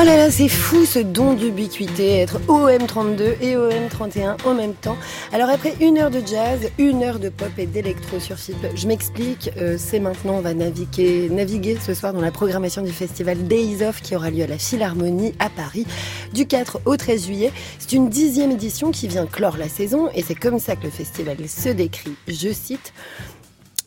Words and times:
Oh 0.00 0.04
là 0.04 0.16
là, 0.16 0.30
c'est 0.30 0.48
fou 0.48 0.84
ce 0.84 1.00
don 1.00 1.32
d'ubiquité, 1.32 2.18
être 2.18 2.38
OM32 2.46 3.34
et 3.40 3.56
OM31 3.56 4.36
en 4.46 4.54
même 4.54 4.74
temps. 4.74 4.96
Alors 5.32 5.50
après 5.50 5.74
une 5.80 5.98
heure 5.98 6.12
de 6.12 6.20
jazz, 6.24 6.70
une 6.78 7.02
heure 7.02 7.18
de 7.18 7.30
pop 7.30 7.50
et 7.58 7.66
d'électro 7.66 8.20
sur 8.20 8.36
FIP, 8.36 8.64
je 8.76 8.86
m'explique, 8.86 9.50
euh, 9.56 9.74
c'est 9.76 9.98
maintenant, 9.98 10.34
on 10.34 10.40
va 10.40 10.54
naviguer, 10.54 11.28
naviguer 11.28 11.76
ce 11.84 11.94
soir 11.94 12.12
dans 12.12 12.20
la 12.20 12.30
programmation 12.30 12.82
du 12.82 12.92
festival 12.92 13.48
Days 13.48 13.82
Off 13.82 14.00
qui 14.00 14.14
aura 14.14 14.30
lieu 14.30 14.44
à 14.44 14.46
la 14.46 14.58
Philharmonie 14.58 15.34
à 15.40 15.50
Paris 15.50 15.84
du 16.32 16.46
4 16.46 16.82
au 16.84 16.96
13 16.96 17.26
juillet. 17.26 17.50
C'est 17.80 17.94
une 17.94 18.08
dixième 18.08 18.52
édition 18.52 18.92
qui 18.92 19.08
vient 19.08 19.26
clore 19.26 19.56
la 19.56 19.68
saison 19.68 20.10
et 20.14 20.22
c'est 20.22 20.36
comme 20.36 20.60
ça 20.60 20.76
que 20.76 20.84
le 20.84 20.90
festival 20.90 21.38
se 21.48 21.70
décrit, 21.70 22.14
je 22.28 22.52
cite. 22.52 22.92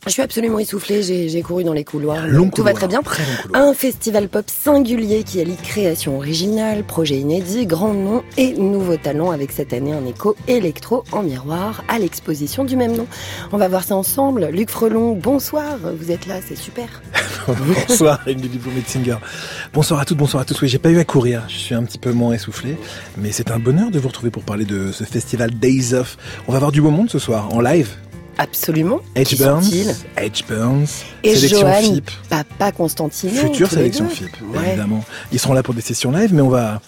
Je 0.07 0.13
suis 0.13 0.23
absolument 0.23 0.57
essoufflée, 0.57 1.03
j'ai 1.03 1.41
couru 1.43 1.63
dans 1.63 1.73
les 1.73 1.83
couloirs. 1.83 2.23
Tout 2.55 2.63
va 2.63 2.73
très 2.73 2.87
bien. 2.87 3.01
Un 3.53 3.71
festival 3.75 4.29
pop 4.29 4.45
singulier 4.47 5.21
qui 5.23 5.39
allie 5.39 5.55
création 5.55 6.17
originale, 6.17 6.83
projet 6.83 7.19
inédit, 7.19 7.67
grand 7.67 7.93
nom 7.93 8.23
et 8.35 8.53
nouveaux 8.53 8.97
talents 8.97 9.29
avec 9.29 9.51
cette 9.51 9.73
année 9.73 9.93
un 9.93 10.03
écho 10.07 10.35
électro 10.47 11.03
en 11.11 11.21
miroir 11.21 11.83
à 11.87 11.99
l'exposition 11.99 12.65
du 12.65 12.75
même 12.75 12.97
nom. 12.97 13.05
On 13.51 13.57
va 13.57 13.67
voir 13.67 13.83
ça 13.83 13.95
ensemble. 13.95 14.47
Luc 14.47 14.71
Frelon, 14.71 15.13
bonsoir. 15.13 15.77
Vous 15.77 16.09
êtes 16.09 16.25
là, 16.25 16.39
c'est 16.43 16.57
super. 16.57 17.03
bonsoir, 17.87 18.27
Emily 18.27 18.49
diplômée 18.49 18.81
Singer. 18.83 19.17
Bonsoir 19.71 19.99
à 19.99 20.05
toutes, 20.05 20.17
bonsoir 20.17 20.41
à 20.41 20.45
tous. 20.45 20.59
Oui, 20.63 20.67
j'ai 20.67 20.79
pas 20.79 20.89
eu 20.89 20.97
à 20.97 21.03
courir. 21.03 21.43
Je 21.47 21.57
suis 21.57 21.75
un 21.75 21.83
petit 21.83 21.99
peu 21.99 22.11
moins 22.11 22.33
essoufflé. 22.33 22.75
Mais 23.17 23.31
c'est 23.31 23.51
un 23.51 23.59
bonheur 23.59 23.91
de 23.91 23.99
vous 23.99 24.07
retrouver 24.07 24.31
pour 24.31 24.41
parler 24.41 24.65
de 24.65 24.91
ce 24.91 25.03
festival 25.03 25.51
Days 25.51 25.93
Off. 25.93 26.17
On 26.47 26.53
va 26.53 26.57
voir 26.57 26.71
du 26.71 26.81
beau 26.81 26.89
monde 26.89 27.11
ce 27.11 27.19
soir 27.19 27.53
en 27.53 27.61
live. 27.61 27.89
Absolument. 28.41 29.01
Edge 29.13 29.37
Burns, 29.37 29.69
Edge 30.17 30.43
Burns, 30.49 31.03
et 31.23 31.35
sélection 31.35 31.71
FIP. 31.71 32.09
Papa 32.27 32.71
Constantino. 32.71 33.39
Future 33.39 33.69
sélection 33.69 34.09
FIP, 34.09 34.35
évidemment. 34.65 35.05
Ils 35.31 35.37
seront 35.37 35.53
là 35.53 35.61
pour 35.61 35.75
des 35.75 35.81
sessions 35.81 36.09
live, 36.09 36.33
mais 36.33 36.41
on 36.41 36.49
va, 36.49 36.81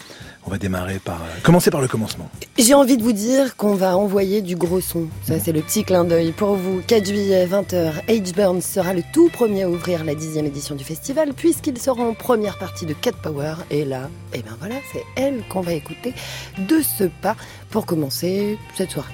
on 0.47 0.49
va 0.49 0.57
démarrer 0.57 0.97
par, 0.97 1.21
euh, 1.21 1.41
commencer 1.43 1.69
par 1.69 1.79
le 1.79 1.87
commencement. 1.87 2.27
J'ai 2.57 2.73
envie 2.73 2.97
de 2.97 3.03
vous 3.03 3.11
dire 3.11 3.55
qu'on 3.55 3.75
va 3.75 3.95
envoyer 3.95 4.41
du 4.41 4.55
gros 4.55 4.81
son. 4.81 5.09
Ça, 5.27 5.35
c'est 5.39 5.51
le 5.51 5.61
petit 5.61 5.83
clin 5.83 6.05
d'œil 6.05 6.31
pour 6.31 6.55
vous. 6.55 6.81
4 6.87 7.05
juillet, 7.05 7.45
20h, 7.45 7.91
Edge 8.07 8.33
Burns 8.33 8.61
sera 8.61 8.95
le 8.95 9.03
tout 9.13 9.29
premier 9.29 9.61
à 9.61 9.69
ouvrir 9.69 10.03
la 10.03 10.15
dixième 10.15 10.47
édition 10.47 10.73
du 10.73 10.83
festival, 10.83 11.33
puisqu'il 11.35 11.77
sera 11.77 12.01
en 12.01 12.15
première 12.15 12.57
partie 12.57 12.87
de 12.87 12.93
Cat 12.93 13.11
Power. 13.21 13.57
Et 13.69 13.85
là, 13.85 14.09
eh 14.33 14.39
ben 14.39 14.55
voilà, 14.57 14.75
c'est 14.91 15.03
elle 15.15 15.43
qu'on 15.49 15.61
va 15.61 15.73
écouter 15.73 16.15
de 16.57 16.81
ce 16.81 17.03
pas 17.03 17.35
pour 17.69 17.85
commencer 17.85 18.57
cette 18.75 18.89
soirée. 18.89 19.13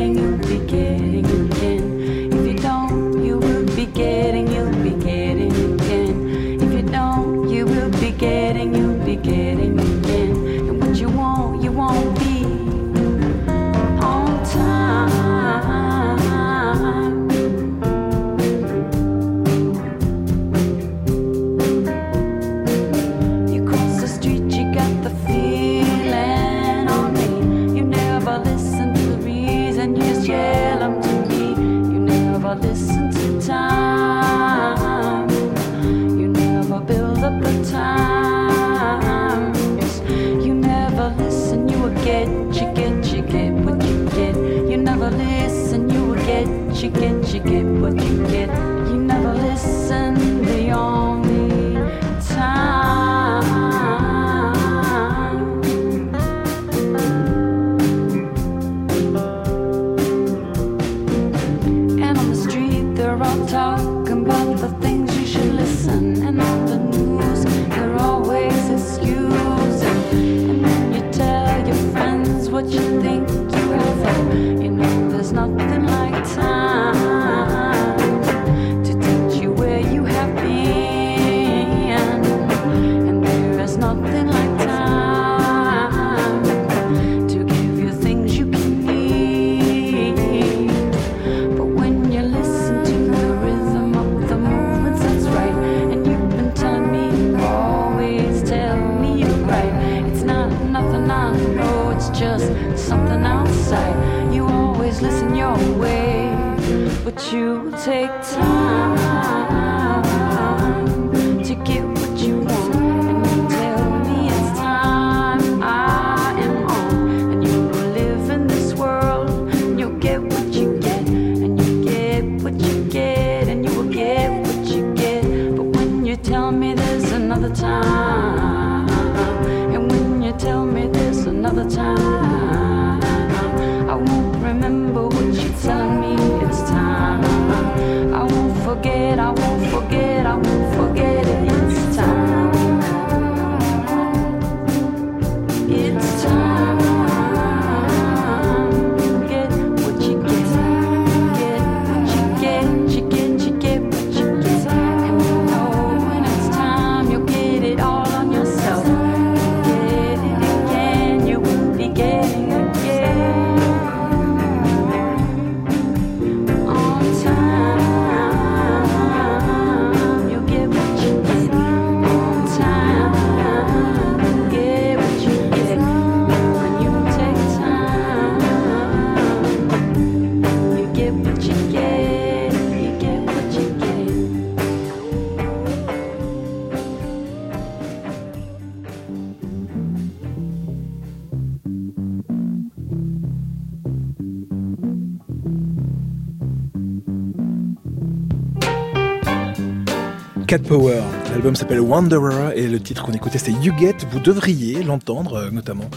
L'album 201.41 201.55
s'appelle 201.55 201.81
Wanderer 201.81 202.51
et 202.55 202.67
le 202.67 202.79
titre 202.79 203.01
qu'on 203.01 203.13
écoutait 203.13 203.39
c'est 203.39 203.51
You 203.51 203.73
Get. 203.75 203.95
Vous 204.11 204.19
devriez 204.19 204.83
l'entendre, 204.83 205.37
euh, 205.37 205.49
notamment 205.49 205.89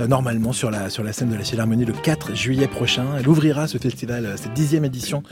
euh, 0.00 0.08
normalement 0.08 0.52
sur 0.52 0.72
la, 0.72 0.90
sur 0.90 1.04
la 1.04 1.12
scène 1.12 1.30
de 1.30 1.36
la 1.36 1.44
Philharmonie 1.44 1.84
le 1.84 1.92
4 1.92 2.34
juillet 2.34 2.66
prochain. 2.66 3.04
Elle 3.16 3.28
ouvrira 3.28 3.68
ce 3.68 3.78
festival, 3.78 4.26
euh, 4.26 4.36
cette 4.36 4.54
dixième 4.54 4.84
édition 4.84 5.22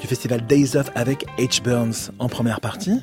du 0.00 0.06
festival 0.06 0.46
Days 0.46 0.76
of 0.76 0.92
avec 0.94 1.26
H. 1.40 1.60
Burns 1.60 2.12
en 2.20 2.28
première 2.28 2.60
partie. 2.60 3.00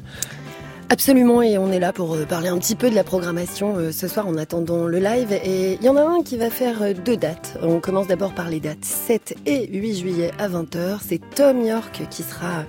Absolument, 0.94 1.42
et 1.42 1.58
on 1.58 1.72
est 1.72 1.80
là 1.80 1.92
pour 1.92 2.14
euh, 2.14 2.24
parler 2.24 2.50
un 2.50 2.60
petit 2.60 2.76
peu 2.76 2.88
de 2.88 2.94
la 2.94 3.04
programmation 3.04 3.78
euh, 3.78 3.92
ce 3.92 4.08
soir 4.08 4.28
en 4.28 4.38
attendant 4.38 4.86
le 4.86 5.00
live. 5.00 5.34
Et 5.44 5.74
il 5.74 5.84
y 5.84 5.90
en 5.90 5.96
a 5.96 6.04
un 6.04 6.22
qui 6.22 6.38
va 6.38 6.52
faire 6.52 6.84
euh, 6.84 6.94
deux 6.94 7.18
dates. 7.18 7.58
On 7.64 7.80
commence 7.80 8.06
d'abord 8.06 8.36
par 8.36 8.48
les 8.48 8.60
dates 8.60 8.86
7 8.86 9.36
et 9.48 9.76
8 9.76 9.96
juillet 9.96 10.32
à 10.38 10.48
20h. 10.48 11.00
C'est 11.04 11.20
Tom 11.34 11.66
York 11.66 12.04
qui 12.12 12.22
sera 12.22 12.66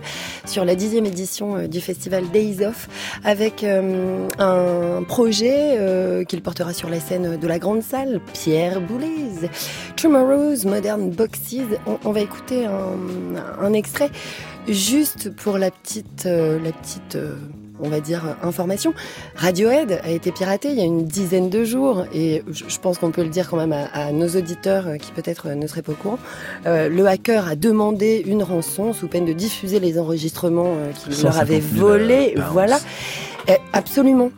sur 0.46 0.64
la 0.64 0.74
dixième 0.74 1.04
édition 1.04 1.68
du 1.68 1.82
festival 1.82 2.30
Days 2.30 2.64
Off 2.64 2.88
avec 3.24 3.62
un 3.62 5.02
projet 5.06 6.24
qu'il 6.26 6.40
portera 6.40 6.72
sur 6.72 6.88
la 6.88 7.00
scène 7.00 7.38
de 7.38 7.46
la 7.46 7.58
grande 7.58 7.82
salle, 7.82 8.22
Pierre 8.32 8.80
Boulez. 8.80 9.50
Tomorrow's 9.96 10.64
Modern 10.64 11.10
Boxes. 11.10 11.56
On, 12.04 12.12
va 12.12 12.20
écouter 12.20 12.64
un, 12.64 13.62
un, 13.62 13.72
extrait 13.74 14.10
juste 14.66 15.34
pour 15.34 15.58
la 15.58 15.70
petite, 15.70 16.24
la 16.24 16.72
petite 16.72 17.18
on 17.80 17.88
va 17.88 18.00
dire, 18.00 18.36
information. 18.42 18.94
Radiohead 19.36 20.00
a 20.02 20.10
été 20.10 20.32
piraté 20.32 20.70
il 20.70 20.78
y 20.78 20.80
a 20.80 20.84
une 20.84 21.04
dizaine 21.04 21.50
de 21.50 21.64
jours 21.64 22.04
et 22.12 22.42
je 22.50 22.78
pense 22.78 22.98
qu'on 22.98 23.10
peut 23.10 23.22
le 23.22 23.30
dire 23.30 23.48
quand 23.48 23.56
même 23.56 23.72
à, 23.72 23.86
à 23.92 24.12
nos 24.12 24.28
auditeurs 24.28 24.86
qui 25.00 25.12
peut-être 25.12 25.48
ne 25.50 25.66
seraient 25.66 25.82
pas 25.82 25.92
au 25.92 25.96
courant. 25.96 26.18
Euh, 26.66 26.88
le 26.88 27.06
hacker 27.06 27.48
a 27.48 27.56
demandé 27.56 28.22
une 28.26 28.42
rançon 28.42 28.92
sous 28.92 29.08
peine 29.08 29.24
de 29.24 29.32
diffuser 29.32 29.80
les 29.80 29.98
enregistrements 29.98 30.74
euh, 30.76 30.92
qu'il 30.92 31.22
leur 31.22 31.38
avait 31.38 31.60
volés. 31.60 32.34
Voilà. 32.52 32.78
Absolument. 33.72 34.30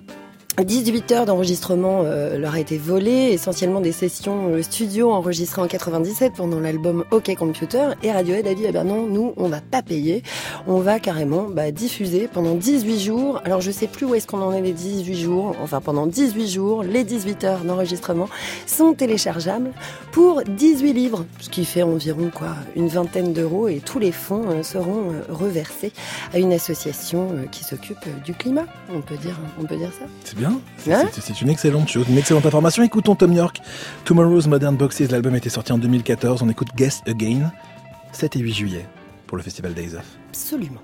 18 0.64 1.12
heures 1.12 1.26
d'enregistrement 1.26 2.00
euh, 2.04 2.38
leur 2.38 2.54
a 2.54 2.60
été 2.60 2.78
volé, 2.78 3.30
essentiellement 3.30 3.82
des 3.82 3.92
sessions 3.92 4.48
euh, 4.48 4.62
studio 4.62 5.12
enregistrées 5.12 5.60
en 5.60 5.66
97 5.66 6.32
pendant 6.34 6.60
l'album 6.60 7.04
OK 7.10 7.34
Computer. 7.34 7.90
Et 8.02 8.10
Radiohead 8.10 8.46
a 8.46 8.54
dit, 8.54 8.62
eh 8.66 8.72
ben 8.72 8.84
non, 8.84 9.06
nous, 9.06 9.34
on 9.36 9.48
va 9.48 9.60
pas 9.60 9.82
payer. 9.82 10.22
On 10.66 10.80
va 10.80 10.98
carrément 10.98 11.42
bah, 11.42 11.70
diffuser 11.72 12.26
pendant 12.32 12.54
18 12.54 13.00
jours. 13.00 13.42
Alors 13.44 13.60
je 13.60 13.70
sais 13.70 13.86
plus 13.86 14.06
où 14.06 14.14
est-ce 14.14 14.26
qu'on 14.26 14.40
en 14.40 14.50
est 14.54 14.62
les 14.62 14.72
18 14.72 15.14
jours. 15.14 15.54
Enfin, 15.62 15.82
pendant 15.82 16.06
18 16.06 16.48
jours, 16.48 16.82
les 16.82 17.04
18 17.04 17.44
heures 17.44 17.64
d'enregistrement 17.64 18.28
sont 18.66 18.94
téléchargeables 18.94 19.72
pour 20.10 20.42
18 20.42 20.94
livres, 20.94 21.26
ce 21.38 21.50
qui 21.50 21.66
fait 21.66 21.82
environ 21.82 22.30
quoi 22.34 22.54
une 22.76 22.88
vingtaine 22.88 23.34
d'euros. 23.34 23.68
Et 23.68 23.80
tous 23.84 23.98
les 23.98 24.12
fonds 24.12 24.48
euh, 24.48 24.62
seront 24.62 25.10
euh, 25.12 25.20
reversés 25.28 25.92
à 26.32 26.38
une 26.38 26.54
association 26.54 27.28
qui 27.52 27.62
s'occupe 27.62 28.06
du 28.24 28.32
climat. 28.32 28.64
On 28.90 29.02
peut 29.02 29.16
dire, 29.18 29.38
on 29.60 29.64
peut 29.64 29.76
dire 29.76 29.92
ça. 29.92 30.06
C'est 30.78 31.40
une 31.40 31.50
excellente 31.50 31.88
chose, 31.88 32.06
une 32.08 32.18
excellente 32.18 32.46
information. 32.46 32.82
Écoutons 32.82 33.14
Tom 33.14 33.32
York. 33.32 33.60
Tomorrow's 34.04 34.46
Modern 34.46 34.76
Boxes. 34.76 35.10
L'album 35.10 35.34
a 35.34 35.38
été 35.38 35.48
sorti 35.48 35.72
en 35.72 35.78
2014. 35.78 36.42
On 36.42 36.48
écoute 36.48 36.68
Guess 36.76 37.02
Again. 37.06 37.52
7 38.12 38.36
et 38.36 38.38
8 38.40 38.52
juillet 38.52 38.86
pour 39.26 39.36
le 39.36 39.42
festival 39.42 39.74
Days 39.74 39.94
Off. 39.94 40.06
Absolument. 40.30 40.80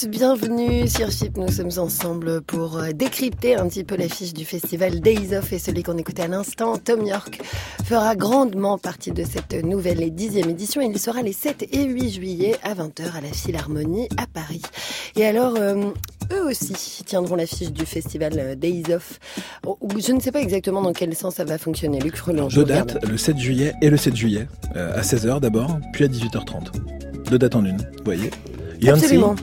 20h11 0.00 0.06
minutes, 0.06 0.08
bienvenue 0.08 0.88
sur 0.88 1.10
Chip. 1.10 1.36
Nous 1.36 1.50
sommes 1.50 1.78
ensemble 1.78 2.40
pour 2.42 2.78
euh, 2.78 2.90
décrypter 2.92 3.56
un 3.56 3.68
petit 3.68 3.84
peu 3.84 3.96
l'affiche 3.96 4.32
du 4.32 4.44
festival 4.44 5.00
Days 5.00 5.34
Off 5.36 5.52
et 5.52 5.58
celui 5.58 5.82
qu'on 5.82 5.98
écoutait 5.98 6.22
à 6.22 6.28
l'instant. 6.28 6.76
Tom 6.78 7.06
York 7.06 7.40
fera 7.84 8.14
grandement 8.16 8.78
partie 8.78 9.12
de 9.12 9.24
cette 9.24 9.52
nouvelle 9.52 10.02
et 10.02 10.10
dixième 10.10 10.48
édition. 10.48 10.80
Il 10.80 10.98
sera 10.98 11.22
les 11.22 11.32
7 11.32 11.68
et 11.72 11.84
8 11.84 12.10
juillet 12.10 12.56
à 12.62 12.74
20h 12.74 13.14
à 13.16 13.20
la 13.20 13.28
Philharmonie 13.32 14.08
à 14.16 14.26
Paris. 14.26 14.62
Et 15.16 15.26
alors, 15.26 15.56
euh, 15.56 15.90
eux 16.32 16.46
aussi 16.46 17.04
tiendront 17.04 17.36
l'affiche 17.36 17.72
du 17.72 17.84
festival 17.84 18.32
euh, 18.36 18.54
Days 18.54 18.84
Off. 18.94 19.18
Oh, 19.66 19.78
Je 19.98 20.12
ne 20.12 20.20
sais 20.20 20.32
pas 20.32 20.40
exactement 20.40 20.82
dans 20.82 20.92
quel 20.92 21.14
sens 21.14 21.36
ça 21.36 21.44
va 21.44 21.58
fonctionner. 21.58 22.00
Luc 22.00 22.16
Freland, 22.16 22.48
je 22.48 22.60
Deux 22.60 22.64
dates, 22.64 23.04
le 23.04 23.18
7 23.18 23.38
juillet 23.38 23.74
et 23.82 23.90
le 23.90 23.96
7 23.96 24.16
juillet, 24.16 24.48
euh, 24.76 24.94
à 24.94 25.02
16h 25.02 25.40
d'abord, 25.40 25.78
puis 25.92 26.04
à 26.04 26.08
18h30. 26.08 26.70
Deux 27.28 27.38
dates 27.38 27.56
en 27.56 27.64
une, 27.64 27.76
vous 27.76 28.04
voyez. 28.04 28.30
Yancy 28.80 29.04
Absolument. 29.04 29.36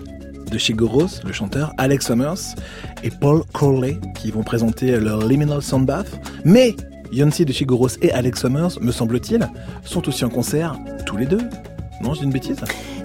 De 0.50 0.58
Chigoros, 0.58 1.22
le 1.26 1.34
chanteur, 1.34 1.74
Alex 1.78 2.08
Summers 2.08 2.56
et 3.04 3.10
Paul 3.10 3.42
Corley 3.54 3.98
qui 4.16 4.32
vont 4.32 4.44
présenter 4.44 5.00
leur 5.00 5.26
Liminal 5.26 5.62
Soundbath. 5.62 6.08
Mais 6.46 6.76
Yancy 7.12 7.46
de 7.46 7.54
Chigoros 7.54 7.88
et 8.02 8.12
Alex 8.12 8.42
Summers, 8.42 8.80
me 8.82 8.92
semble-t-il, 8.92 9.48
sont 9.84 10.08
aussi 10.08 10.26
en 10.26 10.30
concert 10.30 10.78
tous 11.06 11.18
les 11.18 11.26
deux. 11.26 11.42
Non, 12.04 12.14
dis 12.14 12.24
une 12.24 12.32
bêtise? 12.32 12.58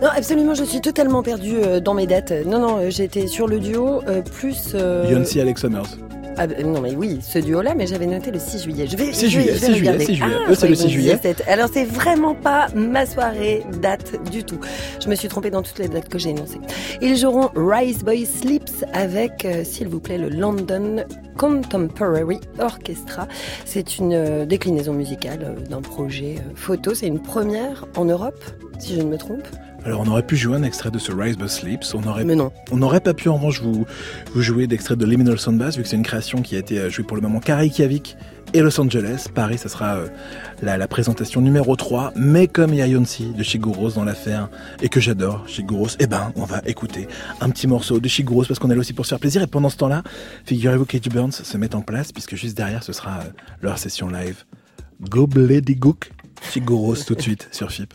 Non, 0.02 0.08
absolument, 0.14 0.54
je 0.54 0.64
suis 0.64 0.80
totalement 0.80 1.22
perdue 1.22 1.56
euh, 1.56 1.80
dans 1.80 1.94
mes 1.94 2.06
dates. 2.06 2.32
Non, 2.46 2.58
non, 2.58 2.78
euh, 2.78 2.90
j'étais 2.90 3.26
sur 3.26 3.46
le 3.49 3.58
duo 3.58 4.02
euh, 4.06 4.20
plus. 4.20 4.72
euh, 4.75 5.08
Yancy, 5.11 5.40
Alex 5.40 5.62
Summers. 5.62 5.96
Ah, 6.36 6.46
bah, 6.46 6.54
non, 6.64 6.80
mais 6.80 6.94
oui, 6.94 7.18
ce 7.22 7.38
duo-là, 7.38 7.74
mais 7.74 7.86
j'avais 7.86 8.06
noté 8.06 8.30
le 8.30 8.38
6 8.38 8.62
juillet. 8.64 8.86
Je 8.86 8.96
vais, 8.96 9.12
6 9.12 9.28
je 9.30 9.38
vais- 9.38 9.42
juillet, 9.44 9.46
je 9.54 9.58
vais 9.58 9.66
6 9.66 9.74
juillet, 9.74 9.90
regarder. 9.90 10.04
6 10.06 10.14
juillet. 10.16 10.34
Ah, 10.48 10.54
c'est 10.54 10.68
le 10.68 10.74
je 10.74 10.76
croyais 10.76 10.76
6 10.76 10.88
juillet. 10.90 11.20
Alors, 11.48 11.68
c'est 11.72 11.84
vraiment 11.84 12.34
pas 12.34 12.68
ma 12.74 13.06
soirée 13.06 13.62
date 13.80 14.30
du 14.30 14.44
tout. 14.44 14.58
Je 15.02 15.08
me 15.08 15.14
suis 15.14 15.28
trompée 15.28 15.50
dans 15.50 15.62
toutes 15.62 15.78
les 15.78 15.88
dates 15.88 16.08
que 16.08 16.18
j'ai 16.18 16.30
énoncées. 16.30 16.60
Ils 17.00 17.16
joueront 17.16 17.50
Rise 17.54 18.02
Boy 18.04 18.24
Sleeps 18.26 18.84
avec, 18.92 19.44
euh, 19.44 19.64
s'il 19.64 19.88
vous 19.88 20.00
plaît, 20.00 20.18
le 20.18 20.28
London 20.28 21.04
Contemporary 21.36 22.40
Orchestra. 22.58 23.26
C'est 23.64 23.98
une 23.98 24.12
euh, 24.14 24.44
déclinaison 24.46 24.92
musicale 24.92 25.40
euh, 25.42 25.68
d'un 25.68 25.80
projet 25.82 26.36
photo. 26.54 26.94
C'est 26.94 27.06
une 27.08 27.20
première 27.20 27.86
en 27.96 28.04
Europe, 28.04 28.42
si 28.78 28.94
je 28.96 29.00
ne 29.02 29.06
me 29.08 29.16
trompe. 29.18 29.46
Alors 29.84 30.00
on 30.00 30.06
aurait 30.06 30.24
pu 30.24 30.36
jouer 30.36 30.56
un 30.56 30.62
extrait 30.62 30.92
de 30.92 30.98
ce 30.98 31.10
Rise 31.10 31.36
But 31.36 31.48
Sleeps, 31.48 31.94
on 31.94 32.06
aurait 32.06 32.24
Mais 32.24 32.36
non. 32.36 32.52
On 32.70 32.76
n'aurait 32.76 33.00
pas 33.00 33.14
pu 33.14 33.28
en 33.28 33.34
revanche 33.34 33.60
vous, 33.60 33.84
vous 34.32 34.42
jouer 34.42 34.68
d'extrait 34.68 34.94
de 34.94 35.04
Liminal 35.04 35.38
Soundbass 35.38 35.76
vu 35.76 35.82
que 35.82 35.88
c'est 35.88 35.96
une 35.96 36.04
création 36.04 36.40
qui 36.40 36.54
a 36.54 36.60
été 36.60 36.78
euh, 36.78 36.88
jouée 36.88 37.04
pour 37.04 37.16
le 37.16 37.22
moment 37.22 37.40
Reykjavik 37.44 38.16
et 38.54 38.60
Los 38.60 38.80
Angeles. 38.80 39.26
Paris, 39.34 39.58
ça 39.58 39.68
sera 39.68 39.96
euh, 39.96 40.08
la, 40.62 40.76
la 40.76 40.86
présentation 40.86 41.40
numéro 41.40 41.74
3. 41.74 42.12
Mais 42.14 42.46
comme 42.46 42.72
il 42.72 42.76
y 42.76 42.82
a 42.82 42.86
Yonsi 42.86 43.32
de 43.32 43.42
Shiguros 43.42 43.92
dans 43.92 44.04
l'affaire 44.04 44.48
et 44.82 44.88
que 44.88 45.00
j'adore 45.00 45.48
Shiguros, 45.48 45.96
eh 45.98 46.06
ben 46.06 46.32
on 46.36 46.44
va 46.44 46.60
écouter 46.66 47.08
un 47.40 47.50
petit 47.50 47.66
morceau 47.66 47.98
de 47.98 48.08
Shiguros 48.08 48.44
parce 48.44 48.60
qu'on 48.60 48.70
est 48.70 48.74
là 48.74 48.80
aussi 48.80 48.92
pour 48.92 49.04
se 49.04 49.10
faire 49.10 49.20
plaisir. 49.20 49.42
Et 49.42 49.48
pendant 49.48 49.68
ce 49.68 49.78
temps-là, 49.78 50.04
figurez-vous 50.44 50.84
qu'Edge 50.84 51.08
Burns 51.08 51.32
se 51.32 51.56
met 51.58 51.74
en 51.74 51.80
place 51.80 52.12
puisque 52.12 52.36
juste 52.36 52.56
derrière 52.56 52.84
ce 52.84 52.92
sera 52.92 53.20
euh, 53.20 53.30
leur 53.62 53.78
session 53.78 54.08
live. 54.08 54.44
Go 55.00 55.26
Blady 55.26 55.74
Gook, 55.74 56.12
Shiguros 56.52 57.02
tout 57.04 57.16
de 57.16 57.22
suite 57.22 57.48
sur 57.50 57.72
FIP. 57.72 57.94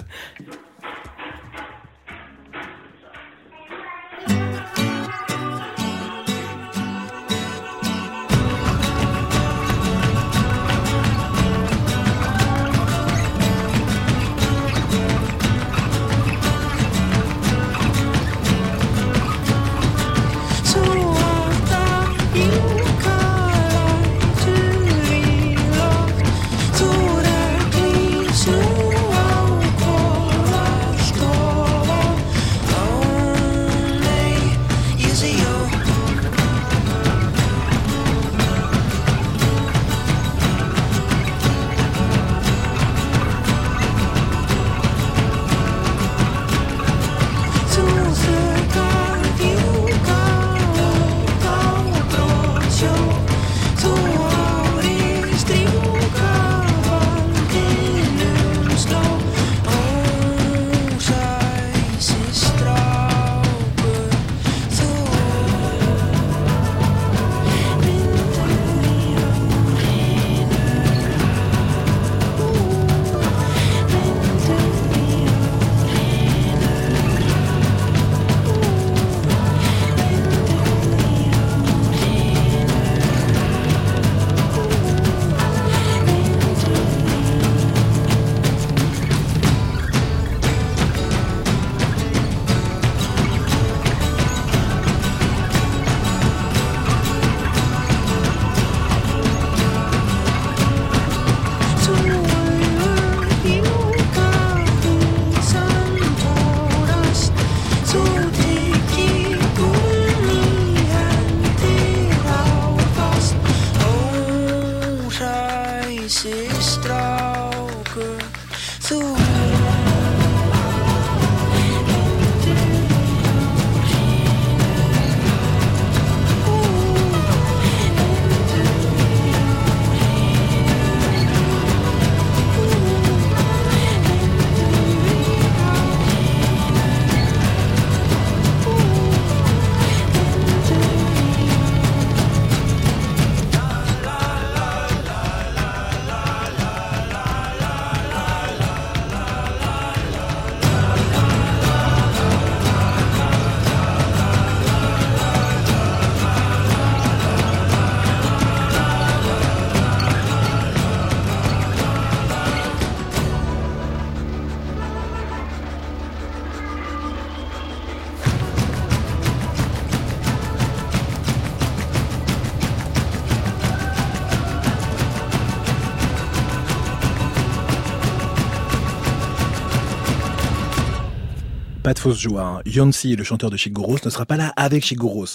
Fausse 182.07 182.19
joie. 182.21 182.61
Yonsi, 182.65 183.17
le 183.17 183.25
chanteur 183.25 183.49
de 183.49 183.57
Shiguros, 183.57 183.97
ne 184.05 184.09
sera 184.09 184.25
pas 184.25 184.37
là 184.37 184.53
avec 184.55 184.81
Shiguros. 184.85 185.25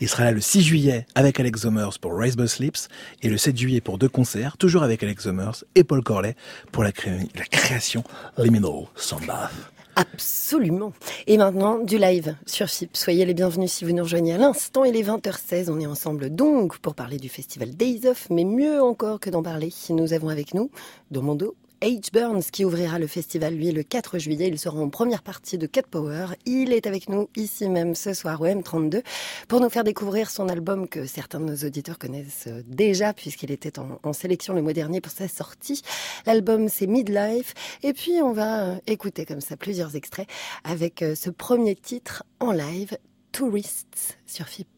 Il 0.00 0.08
sera 0.08 0.24
là 0.24 0.32
le 0.32 0.40
6 0.40 0.62
juillet 0.62 1.06
avec 1.14 1.38
Alex 1.38 1.60
Summers 1.60 1.98
pour 2.00 2.14
Rise 2.16 2.36
Bus 2.38 2.52
Sleeps 2.52 2.88
et 3.22 3.28
le 3.28 3.36
7 3.36 3.54
juillet 3.54 3.82
pour 3.82 3.98
deux 3.98 4.08
concerts, 4.08 4.56
toujours 4.56 4.82
avec 4.82 5.02
Alex 5.02 5.24
Summers 5.24 5.62
et 5.74 5.84
Paul 5.84 6.02
Corley 6.02 6.34
pour 6.70 6.84
la, 6.84 6.92
cré- 6.92 7.28
la 7.34 7.44
création 7.44 8.02
Liminal 8.38 8.86
Soundbath. 8.96 9.50
Absolument. 9.94 10.94
Et 11.26 11.36
maintenant, 11.36 11.78
du 11.80 11.98
live 11.98 12.34
sur 12.46 12.66
FIP. 12.66 12.96
Soyez 12.96 13.26
les 13.26 13.34
bienvenus 13.34 13.70
si 13.70 13.84
vous 13.84 13.92
nous 13.92 14.02
rejoignez 14.04 14.32
à 14.32 14.38
l'instant. 14.38 14.84
Il 14.84 14.96
est 14.96 15.02
20h16. 15.02 15.70
On 15.70 15.78
est 15.80 15.86
ensemble 15.86 16.34
donc 16.34 16.78
pour 16.78 16.94
parler 16.94 17.18
du 17.18 17.28
festival 17.28 17.72
Days 17.76 18.06
Off, 18.06 18.28
mais 18.30 18.44
mieux 18.46 18.80
encore 18.82 19.20
que 19.20 19.28
d'en 19.28 19.42
parler, 19.42 19.68
nous 19.90 20.14
avons 20.14 20.30
avec 20.30 20.54
nous, 20.54 20.70
dos, 21.10 21.54
H. 21.82 22.12
Burns 22.12 22.44
qui 22.52 22.64
ouvrira 22.64 23.00
le 23.00 23.08
festival 23.08 23.56
lui 23.56 23.72
le 23.72 23.82
4 23.82 24.20
juillet. 24.20 24.46
Il 24.46 24.56
sera 24.56 24.78
en 24.78 24.88
première 24.88 25.24
partie 25.24 25.58
de 25.58 25.66
Cat 25.66 25.82
Power. 25.90 26.26
Il 26.46 26.72
est 26.72 26.86
avec 26.86 27.08
nous 27.08 27.28
ici 27.34 27.68
même 27.68 27.96
ce 27.96 28.14
soir 28.14 28.40
au 28.40 28.46
M32 28.46 29.02
pour 29.48 29.60
nous 29.60 29.68
faire 29.68 29.82
découvrir 29.82 30.30
son 30.30 30.48
album 30.48 30.86
que 30.86 31.06
certains 31.06 31.40
de 31.40 31.46
nos 31.46 31.56
auditeurs 31.56 31.98
connaissent 31.98 32.48
déjà 32.68 33.12
puisqu'il 33.12 33.50
était 33.50 33.80
en, 33.80 33.98
en 34.04 34.12
sélection 34.12 34.54
le 34.54 34.62
mois 34.62 34.74
dernier 34.74 35.00
pour 35.00 35.10
sa 35.10 35.26
sortie. 35.26 35.82
L'album 36.24 36.68
c'est 36.68 36.86
Midlife 36.86 37.52
et 37.82 37.92
puis 37.92 38.22
on 38.22 38.32
va 38.32 38.64
euh, 38.64 38.76
écouter 38.86 39.26
comme 39.26 39.40
ça 39.40 39.56
plusieurs 39.56 39.96
extraits 39.96 40.28
avec 40.62 41.02
euh, 41.02 41.16
ce 41.16 41.30
premier 41.30 41.74
titre 41.74 42.22
en 42.38 42.52
live 42.52 42.96
Tourists 43.32 44.18
sur 44.24 44.46
FIP. 44.46 44.68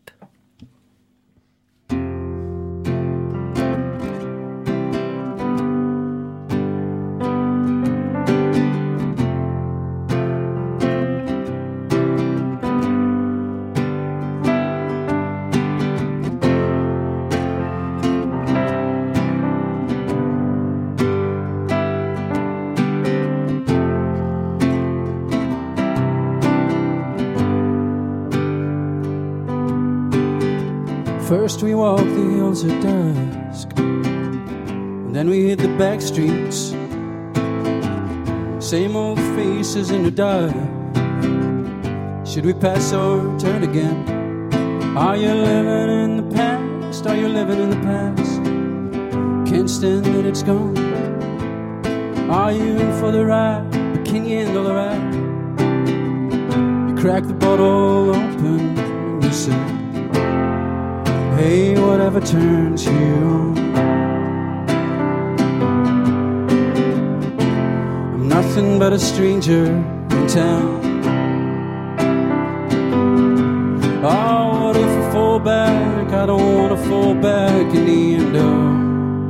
First 31.44 31.62
we 31.62 31.74
walk 31.74 31.98
the 31.98 32.30
hills 32.36 32.64
at 32.64 32.82
dusk, 32.82 33.68
and 33.76 35.14
then 35.14 35.28
we 35.28 35.48
hit 35.48 35.58
the 35.58 35.68
back 35.76 36.00
streets. 36.00 36.74
Same 38.66 38.96
old 38.96 39.18
faces 39.36 39.90
in 39.90 40.04
the 40.04 40.10
dark. 40.10 40.54
Should 42.26 42.46
we 42.46 42.54
pass 42.54 42.94
or 42.94 43.38
turn 43.38 43.62
again? 43.62 44.08
Are 44.96 45.18
you 45.18 45.34
living 45.34 45.90
in 46.04 46.16
the 46.16 46.34
past? 46.34 47.06
Are 47.06 47.14
you 47.14 47.28
living 47.28 47.58
in 47.60 47.68
the 47.68 47.82
past? 47.90 48.42
Can't 49.46 49.68
stand 49.68 50.06
that 50.06 50.24
it's 50.24 50.42
gone. 50.42 50.78
Are 52.30 52.52
you 52.52 52.78
in 52.78 52.90
for 52.98 53.12
the 53.12 53.22
ride? 53.22 53.70
But 53.70 54.06
can 54.06 54.24
you 54.24 54.38
handle 54.38 54.64
the 54.64 54.72
ride? 54.72 55.14
You 56.88 56.96
crack 56.96 57.24
the 57.24 57.34
bottle 57.34 58.14
open 58.14 58.78
and 58.78 59.22
you 59.22 59.30
say. 59.30 59.73
Hey, 61.44 61.78
whatever 61.78 62.20
turns 62.22 62.86
you 62.86 62.92
on. 62.92 63.58
I'm 68.14 68.26
nothing 68.26 68.78
but 68.78 68.94
a 68.94 68.98
stranger 68.98 69.66
in 69.66 70.26
town. 70.26 70.80
Oh, 74.02 74.64
what 74.64 74.76
if 74.78 74.88
I 74.88 75.12
fall 75.12 75.38
back? 75.38 76.08
I 76.14 76.24
don't 76.24 76.54
wanna 76.56 76.78
fall 76.88 77.14
back 77.14 77.74
in 77.74 77.84
the 77.90 78.14
end. 78.14 78.36
Oh, 78.36 79.28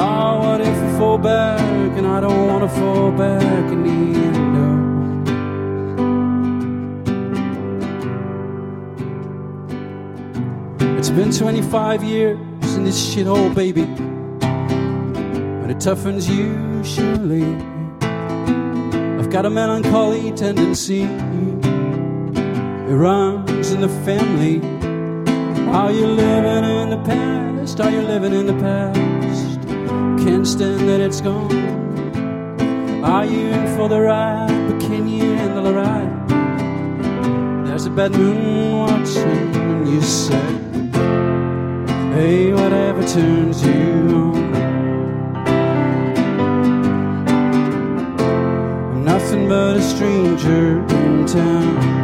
oh 0.00 0.38
what 0.44 0.60
if 0.60 0.76
I 0.86 0.98
fall 0.98 1.16
back? 1.16 1.96
And 1.96 2.06
I 2.06 2.20
don't 2.20 2.46
wanna 2.46 2.68
fall 2.68 3.10
back 3.10 3.72
in 3.72 3.84
the 3.84 3.93
It's 11.04 11.10
been 11.10 11.30
25 11.30 12.02
years 12.02 12.38
in 12.76 12.84
this 12.84 13.14
shithole, 13.14 13.54
baby. 13.54 13.82
And 14.42 15.70
it 15.70 15.76
toughens 15.76 16.26
you, 16.26 16.82
surely. 16.82 17.44
I've 19.18 19.28
got 19.28 19.44
a 19.44 19.50
melancholy 19.50 20.32
tendency. 20.32 21.02
It 21.02 22.94
runs 22.96 23.70
in 23.72 23.82
the 23.82 23.90
family. 24.06 24.62
Are 25.72 25.92
you 25.92 26.06
living 26.06 26.64
in 26.64 26.88
the 26.88 27.02
past? 27.04 27.80
Are 27.82 27.90
you 27.90 28.00
living 28.00 28.32
in 28.32 28.46
the 28.46 28.54
past? 28.54 29.60
Can't 30.24 30.46
stand 30.46 30.88
that 30.88 31.00
it's 31.02 31.20
gone. 31.20 31.52
Are 33.04 33.26
you 33.26 33.40
in 33.40 33.76
for 33.76 33.90
the 33.90 34.00
ride? 34.00 34.70
But 34.70 34.80
can 34.80 35.06
you 35.06 35.34
handle 35.34 35.64
the 35.64 35.74
ride? 35.74 37.66
There's 37.66 37.84
a 37.84 37.90
bad 37.90 38.12
moon 38.12 38.78
watching, 38.78 39.86
you 39.86 40.00
say. 40.00 40.63
Hey, 42.14 42.52
whatever 42.52 43.02
turns 43.02 43.60
you 43.60 43.72
on. 44.14 44.54
I'm 48.92 49.04
nothing 49.04 49.48
but 49.48 49.78
a 49.78 49.82
stranger 49.82 50.78
in 50.94 51.26
town. 51.26 52.03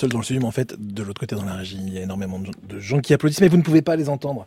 Seul 0.00 0.10
dans 0.10 0.18
le 0.18 0.24
studio, 0.24 0.40
mais 0.40 0.48
en 0.48 0.52
fait, 0.52 0.74
de 0.78 1.02
l'autre 1.02 1.20
côté 1.20 1.36
dans 1.36 1.44
la 1.44 1.54
régie, 1.54 1.76
il 1.78 1.92
y 1.92 1.98
a 1.98 2.02
énormément 2.02 2.38
de 2.40 2.80
gens, 2.80 3.00
qui 3.00 3.12
applaudissent, 3.12 3.40
mais 3.40 3.48
vous 3.48 3.58
ne 3.58 3.62
pouvez 3.62 3.82
pas 3.82 3.96
les 3.96 4.08
entendre. 4.08 4.46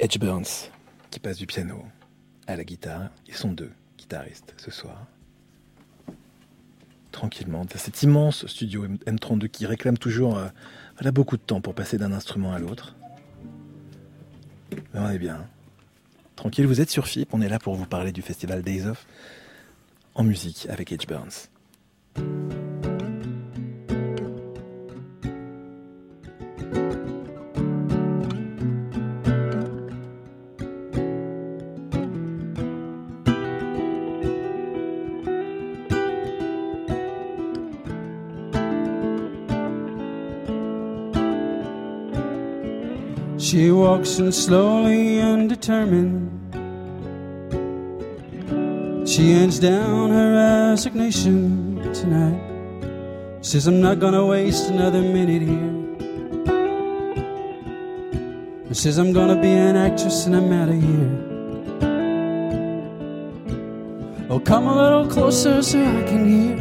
Edge 0.00 0.18
Burns, 0.18 0.68
qui 1.10 1.20
passe 1.20 1.36
du 1.38 1.46
piano 1.46 1.84
à 2.46 2.56
la 2.56 2.64
guitare. 2.64 3.10
Ils 3.28 3.34
sont 3.34 3.52
deux 3.52 3.70
guitaristes 3.96 4.54
ce 4.56 4.70
soir. 4.70 5.06
Tranquillement, 7.12 7.64
dans 7.64 7.78
cet 7.78 8.02
immense 8.02 8.46
studio 8.46 8.84
M- 8.84 8.98
M32 9.06 9.48
qui 9.48 9.66
réclame 9.66 9.98
toujours 9.98 10.38
euh, 10.38 10.48
beaucoup 11.12 11.36
de 11.36 11.42
temps 11.42 11.60
pour 11.60 11.74
passer 11.74 11.98
d'un 11.98 12.12
instrument 12.12 12.52
à 12.52 12.58
l'autre. 12.58 12.96
Mais 14.94 15.00
on 15.00 15.10
est 15.10 15.18
bien. 15.18 15.46
Tranquille, 16.36 16.66
vous 16.66 16.80
êtes 16.80 16.90
sur 16.90 17.06
FIP, 17.06 17.28
on 17.34 17.40
est 17.42 17.48
là 17.48 17.58
pour 17.58 17.74
vous 17.74 17.86
parler 17.86 18.12
du 18.12 18.22
festival 18.22 18.62
Days 18.62 18.86
Off 18.86 19.06
en 20.14 20.24
musique 20.24 20.66
avec 20.70 20.90
Edge 20.92 21.06
Burns. 21.06 21.48
She 43.50 43.66
walks 43.72 44.20
in 44.20 44.30
slowly 44.30 45.18
and 45.18 45.48
determined. 45.48 46.30
She 49.08 49.32
hands 49.32 49.58
down 49.58 50.10
her 50.10 50.70
resignation 50.70 51.92
tonight. 51.92 52.40
Says, 53.44 53.66
I'm 53.66 53.80
not 53.80 53.98
gonna 53.98 54.24
waste 54.24 54.70
another 54.70 55.02
minute 55.02 55.42
here. 55.42 55.74
And 58.66 58.76
says, 58.76 58.98
I'm 58.98 59.12
gonna 59.12 59.34
be 59.34 59.50
an 59.50 59.74
actress 59.74 60.26
and 60.26 60.36
I'm 60.36 60.52
out 60.52 60.68
of 60.68 60.80
here. 60.80 61.10
Oh, 64.30 64.38
come 64.38 64.68
a 64.68 64.76
little 64.76 65.08
closer 65.08 65.60
so 65.60 65.80
I 65.80 66.04
can 66.04 66.24
hear. 66.34 66.56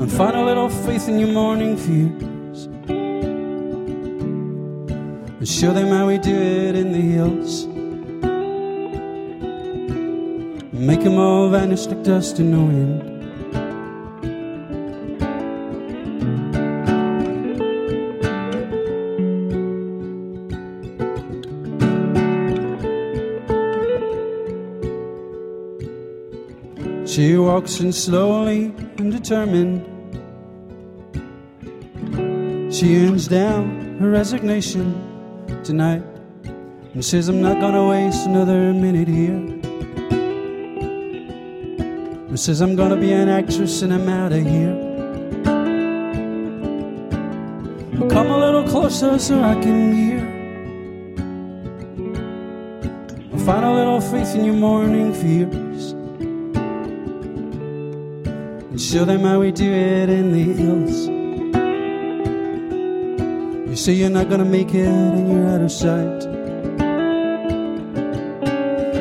And 0.00 0.10
find 0.10 0.34
a 0.34 0.44
little 0.44 0.68
faith 0.68 1.08
in 1.08 1.20
your 1.20 1.28
morning 1.32 1.76
fears. 1.76 2.07
Show 5.58 5.72
them 5.72 5.88
how 5.88 6.06
we 6.06 6.18
do 6.18 6.36
it 6.36 6.76
in 6.76 6.92
the 6.92 7.00
hills. 7.00 7.66
Make 10.72 11.02
them 11.02 11.18
all 11.18 11.50
vanish 11.50 11.86
like 11.86 12.04
dust 12.04 12.38
in 12.38 12.52
the 12.52 12.60
wind. 12.60 13.02
She 27.08 27.36
walks 27.36 27.80
in 27.80 27.92
slowly 27.92 28.66
and 28.98 29.10
determined. 29.10 29.82
She 32.72 32.94
hands 32.94 33.26
down 33.26 33.98
her 33.98 34.08
resignation 34.08 35.07
tonight 35.64 36.02
and 36.94 37.04
says, 37.04 37.28
I'm 37.28 37.40
not 37.40 37.60
gonna 37.60 37.86
waste 37.88 38.26
another 38.26 38.72
minute 38.72 39.08
here. 39.08 39.36
And 42.28 42.38
says, 42.38 42.60
I'm 42.60 42.76
gonna 42.76 42.96
be 42.96 43.12
an 43.12 43.28
actress 43.28 43.82
and 43.82 43.92
I'm 43.92 44.08
out 44.08 44.32
of 44.32 44.44
here. 44.44 44.74
Well, 47.98 48.10
come 48.10 48.30
a 48.30 48.38
little 48.38 48.64
closer 48.68 49.18
so 49.18 49.42
I 49.42 49.54
can 49.54 49.94
hear. 49.94 50.20
I'll 53.32 53.44
find 53.44 53.64
a 53.64 53.72
little 53.72 54.00
faith 54.00 54.34
in 54.34 54.44
your 54.44 54.54
morning 54.54 55.12
fears. 55.14 55.92
And 58.70 58.80
show 58.80 59.04
them 59.04 59.20
how 59.20 59.40
we 59.40 59.52
do 59.52 59.70
it 59.70 60.08
in 60.08 60.32
the 60.32 60.52
hills. 60.52 61.07
Say 63.88 63.94
you're 63.94 64.10
not 64.10 64.28
gonna 64.28 64.44
make 64.44 64.74
it 64.74 64.86
and 64.86 65.32
you're 65.32 65.48
out 65.48 65.62
of 65.62 65.72
sight. 65.72 66.26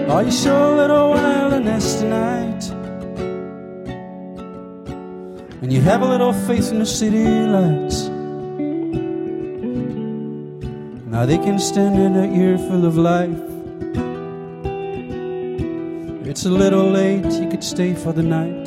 Are 0.09 0.23
you 0.23 0.31
show 0.31 0.55
a 0.55 0.75
little 0.77 1.09
wilderness 1.11 1.99
tonight? 1.99 2.63
And 5.61 5.73
you 5.73 5.81
have 5.81 6.01
a 6.03 6.07
little 6.07 6.31
faith 6.31 6.71
in 6.71 6.79
the 6.79 6.85
city 6.85 7.25
lights. 7.25 8.07
Now 11.11 11.25
they 11.25 11.37
can 11.37 11.59
stand 11.59 11.99
in 11.99 12.15
a 12.15 12.33
year 12.33 12.57
full 12.57 12.85
of 12.85 12.95
life. 12.95 13.43
It's 16.25 16.45
a 16.45 16.49
little 16.49 16.89
late, 16.89 17.29
you 17.41 17.49
could 17.49 17.65
stay 17.65 17.93
for 17.93 18.13
the 18.13 18.23
night. 18.23 18.66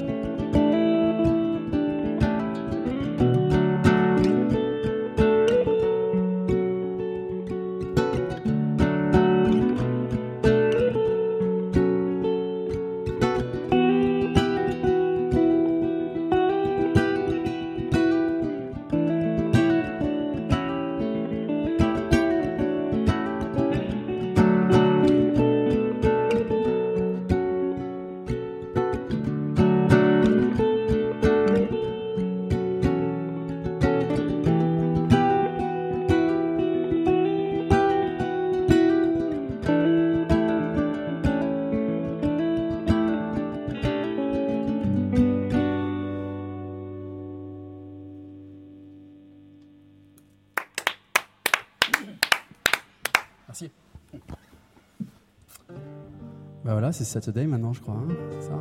C'est 57.04 57.12
Saturday 57.12 57.46
maintenant, 57.46 57.72
je 57.72 57.80
crois. 57.80 57.94
hein. 57.94 58.08
C'est 58.32 58.48
ça, 58.48 58.52
hein. 58.54 58.60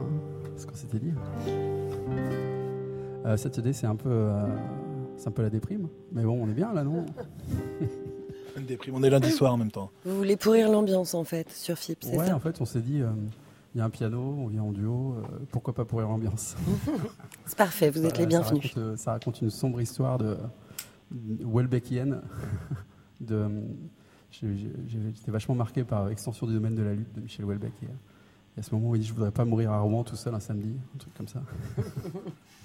C'est 0.55 0.61
ce 0.61 0.67
qu'on 0.67 0.75
s'était 0.75 0.99
dit. 0.99 1.11
Euh, 3.25 3.35
Saturday, 3.37 3.73
c'est 3.73 3.85
un 3.87 3.95
peu, 3.97 4.09
euh, 4.09 4.45
c'est 5.17 5.27
un 5.27 5.31
peu 5.31 5.41
la 5.41 5.49
déprime. 5.49 5.87
Mais 6.13 6.23
bon, 6.23 6.41
on 6.41 6.49
est 6.49 6.53
bien 6.53 6.71
là, 6.73 6.83
non? 6.85 7.05
Une 8.57 8.65
déprime. 8.65 8.95
On 8.95 9.03
est 9.03 9.09
lundi 9.09 9.29
soir 9.31 9.53
en 9.53 9.57
même 9.57 9.71
temps. 9.71 9.91
Vous 10.05 10.15
voulez 10.15 10.37
pourrir 10.37 10.69
l'ambiance 10.71 11.13
en 11.13 11.23
fait 11.25 11.49
sur 11.51 11.77
FIP, 11.77 11.97
c'est 12.03 12.17
Ouais, 12.17 12.27
ça? 12.27 12.35
en 12.35 12.39
fait, 12.39 12.61
on 12.61 12.65
s'est 12.65 12.81
dit, 12.81 13.01
euh, 13.01 13.09
il 13.75 13.79
y 13.79 13.81
a 13.81 13.85
un 13.85 13.89
piano, 13.89 14.19
on 14.39 14.47
vient 14.47 14.63
en 14.63 14.71
duo, 14.71 15.15
euh, 15.17 15.21
pourquoi 15.51 15.73
pas 15.73 15.83
pourrir 15.85 16.07
l'ambiance? 16.07 16.55
C'est 17.45 17.57
parfait, 17.57 17.89
vous 17.89 18.05
êtes 18.05 18.17
les 18.17 18.23
ça 18.23 18.29
bienvenus. 18.29 18.63
raconte, 18.73 18.77
euh, 18.77 18.95
Ça 18.95 19.11
raconte 19.11 19.41
une 19.41 19.49
sombre 19.49 19.81
histoire 19.81 20.17
de, 20.17 20.37
de 21.11 21.45
Welbeckienne. 21.45 22.21
de, 23.21 23.47
J'étais 24.31 25.31
vachement 25.31 25.55
marqué 25.55 25.83
par 25.83 26.07
Extension 26.09 26.45
du 26.47 26.53
domaine 26.53 26.75
de 26.75 26.83
la 26.83 26.93
lutte 26.93 27.11
de 27.15 27.21
Michel 27.21 27.45
Houellebecq. 27.45 27.73
Et, 27.83 27.85
euh, 27.85 27.89
et 28.55 28.59
à 28.59 28.63
ce 28.63 28.73
moment 28.73 28.89
où 28.89 28.95
il 28.95 29.01
dit 29.01 29.07
Je 29.07 29.13
voudrais 29.13 29.31
pas 29.31 29.45
mourir 29.45 29.71
à 29.71 29.79
Rouen 29.79 30.03
tout 30.03 30.15
seul 30.15 30.33
un 30.33 30.39
samedi, 30.39 30.75
un 30.95 30.97
truc 30.97 31.13
comme 31.13 31.27
ça. 31.27 31.41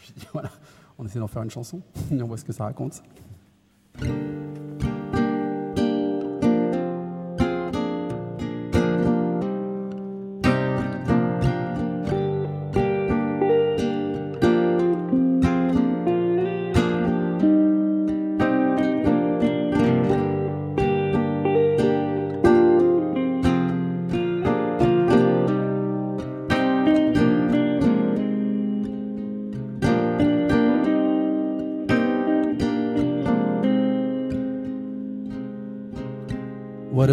J'ai 0.03 0.15
dit 0.17 0.27
Voilà, 0.33 0.51
on 0.99 1.07
essaie 1.07 1.19
d'en 1.19 1.29
faire 1.29 1.43
une 1.43 1.51
chanson 1.51 1.83
et 2.11 2.23
on 2.23 2.27
voit 2.27 2.39
ce 2.39 2.45
que 2.45 2.53
ça 2.53 2.65
raconte. 2.65 3.03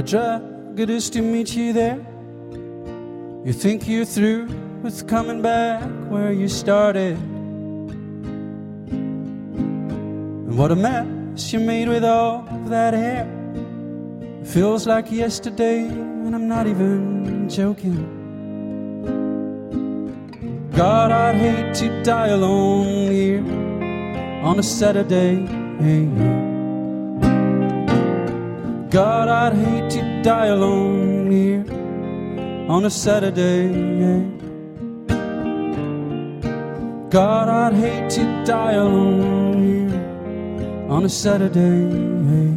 A 0.01 0.03
drag 0.03 0.79
it 0.79 0.89
is 0.89 1.09
to 1.11 1.21
meet 1.21 1.55
you 1.55 1.73
there. 1.73 1.99
You 3.45 3.53
think 3.53 3.87
you're 3.87 4.05
through 4.05 4.47
with 4.81 5.07
coming 5.07 5.41
back 5.43 5.83
where 6.09 6.31
you 6.33 6.47
started. 6.47 7.17
And 10.47 10.57
what 10.57 10.71
a 10.71 10.75
mess 10.75 11.53
you 11.53 11.59
made 11.59 11.87
with 11.87 12.03
all 12.03 12.41
that 12.65 12.95
hair. 12.95 13.27
It 14.41 14.47
feels 14.47 14.87
like 14.87 15.11
yesterday, 15.11 15.81
and 15.85 16.33
I'm 16.33 16.47
not 16.47 16.65
even 16.65 17.47
joking. 17.47 18.01
God, 20.75 21.11
I'd 21.11 21.35
hate 21.35 21.75
to 21.75 22.03
die 22.03 22.29
alone 22.29 23.11
here 23.11 23.43
on 24.43 24.57
a 24.57 24.63
Saturday. 24.63 25.35
God, 28.91 29.29
I'd 29.29 29.53
hate 29.53 29.89
to 29.91 30.21
die 30.21 30.47
alone 30.47 31.31
here 31.31 31.65
on 32.69 32.83
a 32.83 32.89
Saturday. 32.89 33.69
God, 37.09 37.47
I'd 37.47 37.73
hate 37.73 38.09
to 38.09 38.43
die 38.43 38.73
alone 38.73 39.63
here 39.63 40.91
on 40.91 41.05
a 41.05 41.09
Saturday. 41.09 42.50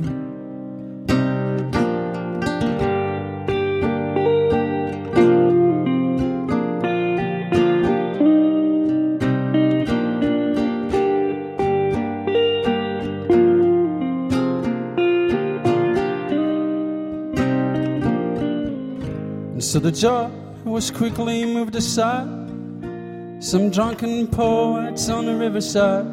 The 19.84 19.92
joy 19.92 20.30
was 20.64 20.90
quickly 20.90 21.44
moved 21.44 21.76
aside. 21.76 22.26
Some 23.38 23.68
drunken 23.70 24.26
poets 24.26 25.10
on 25.10 25.26
the 25.26 25.36
riverside 25.36 26.06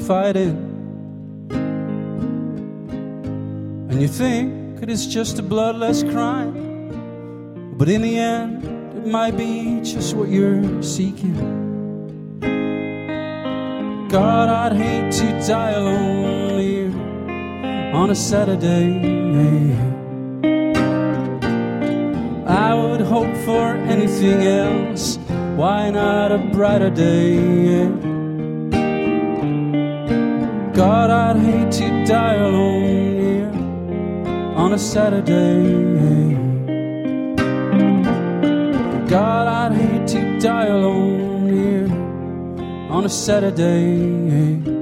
fighting. 0.00 0.56
And 3.90 4.00
you 4.00 4.08
think 4.08 4.82
it 4.82 4.88
is 4.88 5.06
just 5.06 5.38
a 5.38 5.42
bloodless 5.42 6.02
crime. 6.02 7.74
But 7.76 7.90
in 7.90 8.00
the 8.00 8.18
end, 8.18 8.64
it 8.96 9.06
might 9.06 9.36
be 9.36 9.82
just 9.82 10.16
what 10.16 10.30
you're 10.30 10.82
seeking. 10.82 11.36
God, 14.08 14.48
I'd 14.48 14.72
hate 14.72 15.12
to 15.12 15.46
die 15.46 15.72
alone 15.72 16.60
here 16.60 17.94
on 17.94 18.08
a 18.08 18.14
Saturday. 18.14 19.91
Hope 23.12 23.36
for 23.44 23.76
anything 23.94 24.40
else. 24.40 25.18
Why 25.60 25.90
not 25.90 26.32
a 26.32 26.38
brighter 26.38 26.88
day? 26.88 27.86
God, 30.72 31.10
I'd 31.10 31.36
hate 31.36 31.70
to 31.72 32.04
die 32.06 32.36
alone 32.36 33.20
here 33.20 33.52
on 34.56 34.72
a 34.72 34.78
Saturday. 34.78 36.32
God, 39.10 39.46
I'd 39.60 39.74
hate 39.76 40.08
to 40.14 40.38
die 40.38 40.68
alone 40.68 41.48
here 41.52 41.92
on 42.90 43.04
a 43.04 43.10
Saturday. 43.10 44.81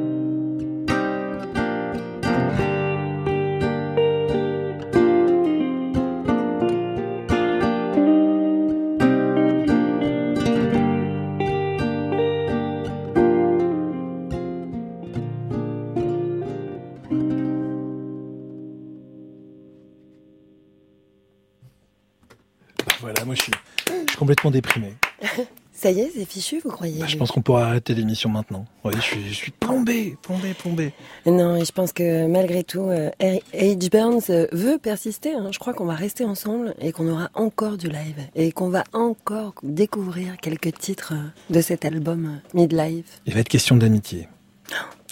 Complètement 24.50 24.92
déprimé. 24.92 24.94
Ça 25.72 25.90
y 25.90 26.00
est, 26.00 26.10
c'est 26.14 26.26
fichu, 26.26 26.60
vous 26.62 26.68
croyez 26.70 27.00
Bah, 27.00 27.06
je 27.06 27.16
pense 27.16 27.30
qu'on 27.30 27.40
pourra 27.40 27.64
arrêter 27.64 27.94
l'émission 27.94 28.28
maintenant. 28.28 28.66
Oui, 28.84 28.92
je 28.96 29.00
suis, 29.00 29.28
je 29.28 29.32
suis 29.32 29.50
plombé, 29.50 30.14
plombé, 30.20 30.52
plombé. 30.52 30.92
Non, 31.24 31.56
et 31.56 31.64
je 31.64 31.72
pense 31.72 31.94
que 31.94 32.26
malgré 32.26 32.64
tout, 32.64 32.82
euh, 32.82 33.08
H. 33.18 33.88
Burns 33.90 34.24
euh, 34.28 34.46
veut 34.52 34.76
persister. 34.76 35.32
hein. 35.32 35.48
Je 35.52 35.58
crois 35.58 35.72
qu'on 35.72 35.86
va 35.86 35.94
rester 35.94 36.26
ensemble 36.26 36.74
et 36.82 36.92
qu'on 36.92 37.08
aura 37.08 37.30
encore 37.32 37.78
du 37.78 37.88
live 37.88 38.18
et 38.34 38.52
qu'on 38.52 38.68
va 38.68 38.84
encore 38.92 39.54
découvrir 39.62 40.36
quelques 40.36 40.76
titres 40.76 41.14
euh, 41.14 41.54
de 41.54 41.62
cet 41.62 41.86
album 41.86 42.40
Midlife. 42.52 43.22
Il 43.24 43.32
va 43.32 43.40
être 43.40 43.48
question 43.48 43.76
d'amitié. 43.78 44.28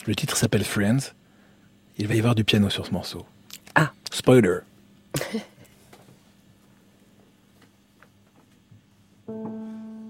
Le 0.07 0.15
titre 0.15 0.37
s'appelle 0.37 0.65
Friends. 0.65 1.15
Il 1.97 2.09
va 2.09 2.15
y 2.15 2.19
avoir 2.19 2.35
du 2.35 2.45
piano 2.45 2.69
sur 2.69 2.85
ce 2.85 2.91
morceau. 2.91 3.25
Ah. 3.75 3.91
Spoiler. 4.13 4.59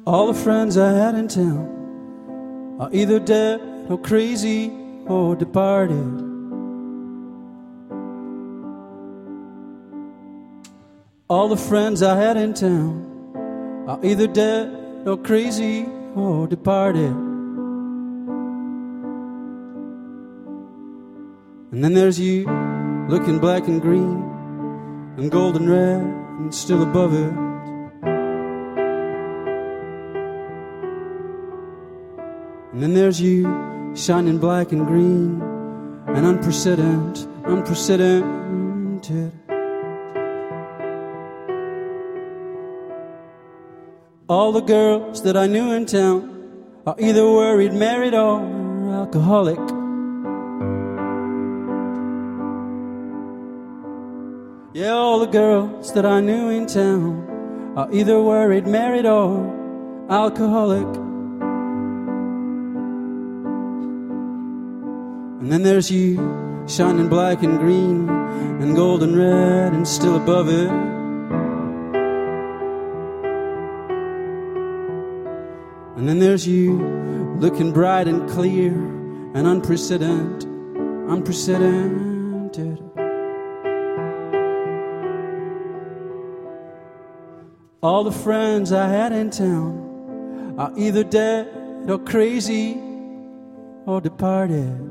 All 0.06 0.28
the 0.28 0.34
friends 0.34 0.78
I 0.78 0.92
had 0.92 1.14
in 1.16 1.28
town 1.28 2.76
are 2.80 2.88
either 2.92 3.18
dead 3.18 3.60
or 3.88 3.98
crazy 3.98 4.70
or 5.06 5.34
departed. 5.34 6.24
All 11.28 11.48
the 11.48 11.56
friends 11.56 12.02
I 12.02 12.16
had 12.16 12.36
in 12.36 12.54
town 12.54 13.84
are 13.88 13.98
either 14.02 14.26
dead 14.26 15.06
or 15.06 15.16
crazy 15.16 15.86
or 16.14 16.46
departed. 16.46 17.12
And 21.72 21.84
then 21.84 21.92
there's 21.92 22.18
you 22.18 22.46
looking 23.08 23.38
black 23.38 23.66
and 23.68 23.82
green 23.82 24.22
and 25.18 25.30
gold 25.30 25.56
and 25.56 25.68
red 25.68 26.00
and 26.00 26.54
still 26.54 26.82
above 26.82 27.12
it. 27.14 27.47
And 32.78 32.84
then 32.84 32.94
there's 32.94 33.20
you, 33.20 33.42
shining 33.96 34.38
black 34.38 34.70
and 34.70 34.86
green, 34.86 35.42
and 36.06 36.24
unprecedented, 36.24 37.26
unprecedented. 37.44 39.32
All 44.28 44.52
the 44.52 44.60
girls 44.60 45.24
that 45.24 45.36
I 45.36 45.48
knew 45.48 45.72
in 45.72 45.86
town 45.86 46.62
are 46.86 46.94
either 47.00 47.24
worried, 47.28 47.72
married, 47.72 48.14
or 48.14 48.42
alcoholic. 48.94 49.58
Yeah, 54.72 54.92
all 54.92 55.18
the 55.18 55.26
girls 55.26 55.92
that 55.94 56.06
I 56.06 56.20
knew 56.20 56.50
in 56.50 56.68
town 56.68 57.74
are 57.76 57.92
either 57.92 58.22
worried, 58.22 58.68
married, 58.68 59.04
or 59.04 60.06
alcoholic. 60.08 61.07
And 65.40 65.52
then 65.52 65.62
there's 65.62 65.88
you, 65.88 66.16
shining 66.66 67.08
black 67.08 67.44
and 67.44 67.60
green, 67.60 68.08
and 68.08 68.74
gold 68.74 69.04
and 69.04 69.16
red, 69.16 69.72
and 69.72 69.86
still 69.86 70.16
above 70.16 70.48
it. 70.48 70.68
And 75.96 76.08
then 76.08 76.18
there's 76.18 76.44
you, 76.44 77.36
looking 77.38 77.72
bright 77.72 78.08
and 78.08 78.28
clear, 78.28 78.72
and 78.72 79.46
unprecedented, 79.46 80.44
unprecedented. 81.08 82.82
All 87.80 88.02
the 88.02 88.10
friends 88.10 88.72
I 88.72 88.88
had 88.88 89.12
in 89.12 89.30
town 89.30 90.56
are 90.58 90.72
either 90.76 91.04
dead 91.04 91.46
or 91.88 92.00
crazy 92.00 92.76
or 93.86 94.00
departed. 94.00 94.87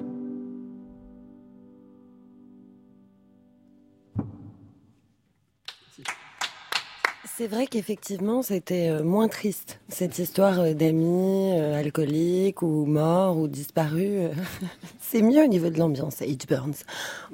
C'est 7.38 7.48
vrai 7.48 7.68
qu'effectivement, 7.68 8.42
c'était 8.42 8.90
euh, 8.90 9.04
moins 9.04 9.28
triste, 9.28 9.80
cette 9.90 10.18
histoire 10.18 10.60
euh, 10.60 10.74
d'amis 10.74 11.52
euh, 11.54 11.80
alcooliques 11.80 12.64
ou 12.64 12.86
morts 12.88 13.38
ou 13.38 13.48
disparus. 13.48 14.32
C'est 15.00 15.22
mieux 15.22 15.44
au 15.44 15.48
niveau 15.48 15.70
de 15.70 15.78
l'ambiance, 15.78 16.22
H. 16.22 16.48
Burns. 16.48 16.84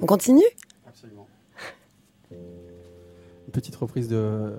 On 0.02 0.04
continue? 0.04 0.44
Absolument. 0.86 1.26
Une 2.30 3.52
petite 3.52 3.76
reprise 3.76 4.08
de 4.08 4.52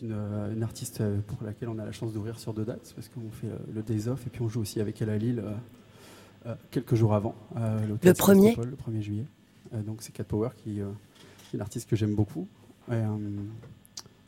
d'une 0.00 0.12
euh, 0.12 0.54
une 0.54 0.62
artiste 0.62 1.02
pour 1.26 1.42
laquelle 1.44 1.68
on 1.68 1.78
a 1.80 1.84
la 1.84 1.92
chance 1.92 2.12
d'ouvrir 2.12 2.38
sur 2.38 2.54
deux 2.54 2.64
dates, 2.64 2.92
parce 2.94 3.08
qu'on 3.08 3.28
fait 3.32 3.48
le 3.74 3.82
Days 3.82 4.06
Off 4.08 4.24
et 4.26 4.30
puis 4.30 4.40
on 4.40 4.48
joue 4.48 4.60
aussi 4.60 4.80
avec 4.80 5.02
elle 5.02 5.10
à 5.10 5.18
Lille 5.18 5.42
euh, 6.46 6.54
quelques 6.70 6.94
jours 6.94 7.14
avant. 7.14 7.34
euh, 7.56 7.76
Le 8.04 8.14
premier? 8.14 8.54
Le 8.54 8.76
1er 8.76 9.00
juillet. 9.02 9.26
Euh, 9.74 9.82
donc 9.82 10.00
c'est 10.00 10.12
Cat 10.12 10.22
Power 10.24 10.50
qui, 10.56 10.80
euh, 10.80 10.86
qui 11.40 11.48
est 11.48 11.58
une 11.58 11.60
artiste 11.60 11.90
que 11.90 11.96
j'aime 11.96 12.14
beaucoup. 12.14 12.46
Et, 12.88 12.94
euh, 12.94 13.06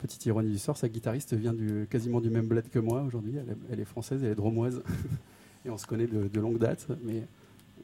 petite 0.03 0.27
ironie 0.27 0.51
du 0.51 0.59
sort, 0.59 0.77
sa 0.77 0.89
guitariste 0.89 1.35
vient 1.35 1.53
du, 1.55 1.87
quasiment 1.91 2.21
du 2.21 2.29
même 2.31 2.47
bled 2.47 2.69
que 2.69 2.79
moi 2.79 3.03
aujourd'hui. 3.03 3.35
Elle, 3.37 3.51
est- 3.53 3.73
elle 3.73 3.81
est 3.81 3.85
française, 3.85 4.23
elle 4.23 4.33
est 4.33 4.35
dromoise. 4.35 4.83
et 5.65 5.71
on 5.71 5.79
se 5.79 5.87
connaît 5.87 6.07
de, 6.07 6.29
de 6.29 6.41
longue 6.41 6.59
date. 6.59 6.87
Mais, 7.05 7.23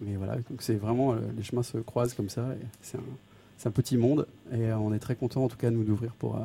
mais 0.00 0.16
voilà, 0.16 0.36
donc 0.36 0.60
c'est 0.60 0.74
vraiment, 0.76 1.14
euh, 1.14 1.18
les 1.36 1.42
chemins 1.42 1.62
se 1.62 1.78
croisent 1.78 2.14
comme 2.14 2.28
ça. 2.28 2.48
C'est 2.82 2.98
un, 3.66 3.70
petit 3.70 3.96
monde. 3.96 4.26
Et 4.52 4.66
euh, 4.70 4.78
on 4.78 4.92
est 4.92 4.98
très 4.98 5.16
content, 5.16 5.44
en 5.44 5.48
tout 5.48 5.56
cas, 5.56 5.70
nous 5.70 5.84
d'ouvrir 5.84 6.12
pour, 6.14 6.36
euh, 6.36 6.44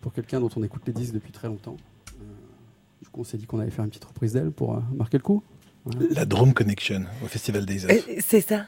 pour 0.00 0.12
quelqu'un 0.12 0.40
dont 0.40 0.50
on 0.56 0.62
écoute 0.62 0.82
les 0.86 0.92
disques 0.92 1.14
depuis 1.14 1.32
très 1.32 1.48
longtemps. 1.48 1.76
Du 3.02 3.08
coup, 3.08 3.20
on 3.20 3.24
s'est 3.24 3.38
dit 3.38 3.46
qu'on 3.46 3.58
allait 3.60 3.70
faire 3.70 3.84
une 3.84 3.90
petite 3.90 4.04
reprise 4.04 4.32
d'elle 4.32 4.50
pour 4.50 4.80
marquer 4.94 5.18
le 5.18 5.22
coup. 5.22 5.42
Voilà. 5.84 6.06
La 6.14 6.24
Drone 6.26 6.52
Connection 6.52 7.04
au 7.22 7.26
Festival 7.26 7.62
Off. 7.64 7.84
Euh, 7.90 8.14
C'est 8.20 8.40
ça. 8.40 8.66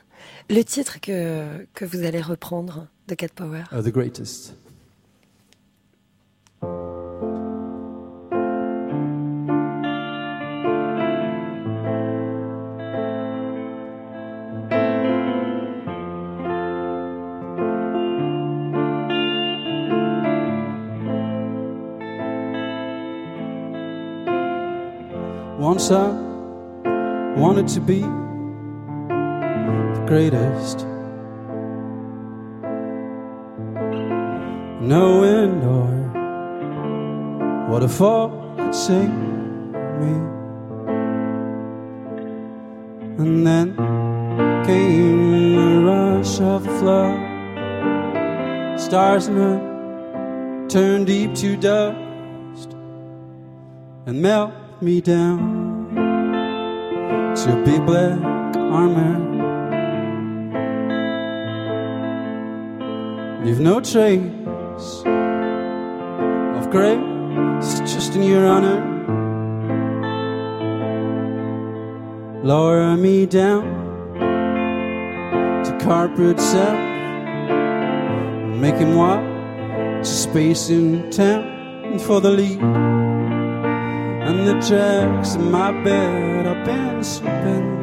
Le 0.48 0.62
titre 0.62 1.00
que, 1.00 1.66
que 1.74 1.84
vous 1.84 2.04
allez 2.04 2.20
reprendre 2.20 2.86
de 3.08 3.14
Cat 3.14 3.28
Power? 3.34 3.64
Uh, 3.72 3.82
the 3.82 3.92
Greatest. 3.92 4.54
Once 6.62 6.68
I 25.90 26.12
wanted 27.36 27.68
to 27.68 27.80
be 27.80 28.00
the 28.00 30.04
greatest. 30.06 30.86
No 34.82 35.22
wind 37.70 37.82
or 37.82 37.86
waterfall 37.86 38.54
could 38.56 38.74
save 38.74 39.08
me. 40.00 40.12
And 43.18 43.46
then 43.46 43.76
came 44.64 45.56
the 45.56 45.80
rush 45.86 46.40
of 46.40 46.64
the 46.64 46.70
flood. 46.78 47.18
Stars 48.80 49.26
her 49.28 50.66
turned 50.68 51.06
deep 51.06 51.34
to 51.34 51.56
dust 51.56 52.72
and 54.06 54.22
melt 54.22 54.52
me 54.80 55.00
down 55.00 55.38
to 57.36 57.62
be 57.64 57.78
black 57.78 58.56
armor. 58.56 59.28
Leave 63.44 63.60
no 63.60 63.80
trace 63.80 65.02
of 66.56 66.70
grace 67.40 67.80
just 67.80 68.14
in 68.14 68.22
your 68.22 68.46
honor. 68.46 68.80
Lower 72.42 72.96
me 72.96 73.26
down 73.26 73.64
to 75.64 75.78
carpet 75.84 76.40
self. 76.40 76.78
Make 78.60 78.76
him 78.76 78.94
walk 78.94 79.22
to 80.02 80.04
space 80.04 80.70
in 80.70 81.10
town 81.10 81.98
for 81.98 82.20
the 82.20 82.30
lead. 82.30 82.60
And 84.28 84.46
the 84.46 84.54
tracks 84.66 85.34
in 85.34 85.50
my 85.50 85.72
bed 85.84 86.46
I've 86.46 86.64
been 86.64 87.04
sleeping. 87.04 87.78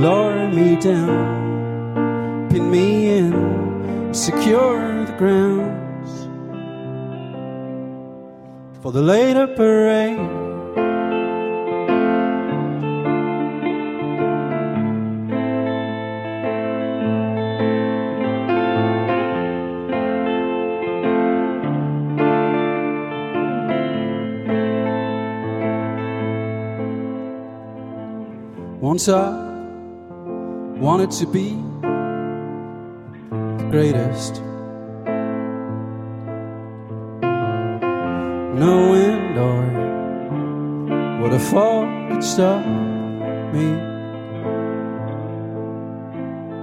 Lower 0.00 0.48
me 0.48 0.76
down, 0.76 2.48
pin 2.50 2.70
me 2.70 3.18
in, 3.18 4.14
secure 4.14 5.04
the 5.04 5.12
grounds 5.12 5.81
for 8.82 8.90
the 8.90 9.00
later 9.00 9.46
parade. 9.46 10.18
Once 28.80 29.08
I 29.08 29.30
wanted 30.80 31.12
to 31.12 31.26
be 31.26 31.50
the 33.30 33.68
greatest. 33.70 34.51
No 38.62 38.90
wind 38.92 39.36
or 39.38 39.62
waterfall 41.20 41.82
could 42.08 42.22
stop 42.22 42.64
me. 43.52 43.66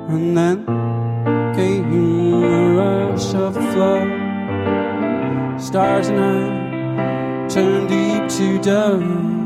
And 0.07 0.37
then 0.37 0.65
came 1.57 1.91
a 1.91 2.75
rush 2.77 3.33
of 3.33 3.53
flood. 3.73 4.07
Stars 5.59 6.07
and 6.07 6.21
I 6.21 7.47
turned 7.49 7.89
deep 7.89 8.29
to 8.37 8.61
dust. 8.61 9.38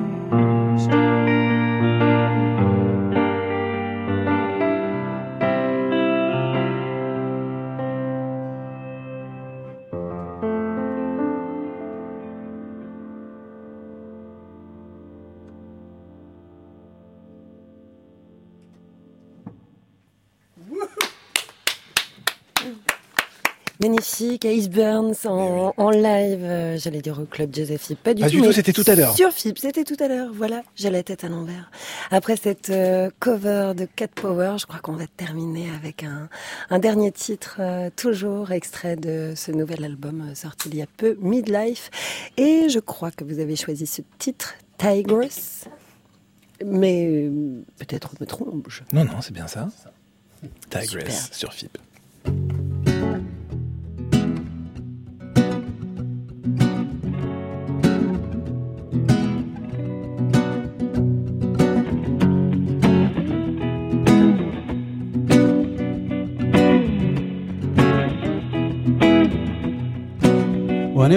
Magnifique, 23.84 24.46
Ace 24.46 24.70
Burns 24.70 25.26
en, 25.26 25.74
en 25.76 25.90
live, 25.90 26.40
euh, 26.42 26.78
j'allais 26.78 27.02
dire 27.02 27.20
au 27.20 27.26
club 27.26 27.54
Josephine, 27.54 27.98
pas 27.98 28.14
du 28.14 28.22
Pas 28.22 28.30
tout. 28.30 28.42
tout, 28.42 28.54
c'était 28.54 28.72
tout 28.72 28.86
à 28.88 28.96
l'heure. 28.96 29.14
Sur 29.14 29.30
FIP, 29.34 29.58
c'était 29.60 29.84
tout 29.84 29.98
à 30.00 30.08
l'heure, 30.08 30.32
voilà, 30.34 30.64
j'ai 30.78 30.90
la 30.90 31.04
tête 31.04 31.26
à 31.26 31.28
l'envers. 31.28 31.70
Après 32.10 32.38
cette 32.38 32.70
euh, 32.70 33.10
cover 33.20 33.74
de 33.76 33.86
Cat 33.86 34.08
Power, 34.08 34.56
je 34.58 34.66
crois 34.68 34.80
qu'on 34.80 34.94
va 34.94 35.06
terminer 35.18 35.70
avec 35.76 36.04
un, 36.04 36.30
un 36.70 36.80
dernier 36.80 37.12
titre, 37.12 37.58
euh, 37.60 37.90
toujours 37.94 38.54
extrait 38.54 38.96
de 38.96 39.34
ce 39.36 39.52
nouvel 39.52 39.84
album 39.84 40.34
sorti 40.34 40.70
il 40.70 40.78
y 40.78 40.82
a 40.82 40.88
peu, 40.96 41.18
Midlife. 41.20 41.92
Et 42.38 42.70
je 42.70 42.80
crois 42.80 43.12
que 43.12 43.26
vous 43.26 43.40
avez 43.40 43.58
choisi 43.58 43.86
ce 43.86 44.02
titre, 44.18 44.54
Tigress. 44.78 45.66
Mais 46.66 47.30
peut-être 47.80 48.14
me 48.22 48.26
trompe-je. 48.26 48.84
Non, 48.94 49.04
non, 49.04 49.20
c'est 49.20 49.34
bien 49.34 49.48
ça. 49.48 49.68
Tigress 50.70 51.32
sur 51.34 51.52
FIP. 51.52 51.78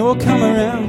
Will 0.07 0.15
come 0.15 0.41
around. 0.41 0.87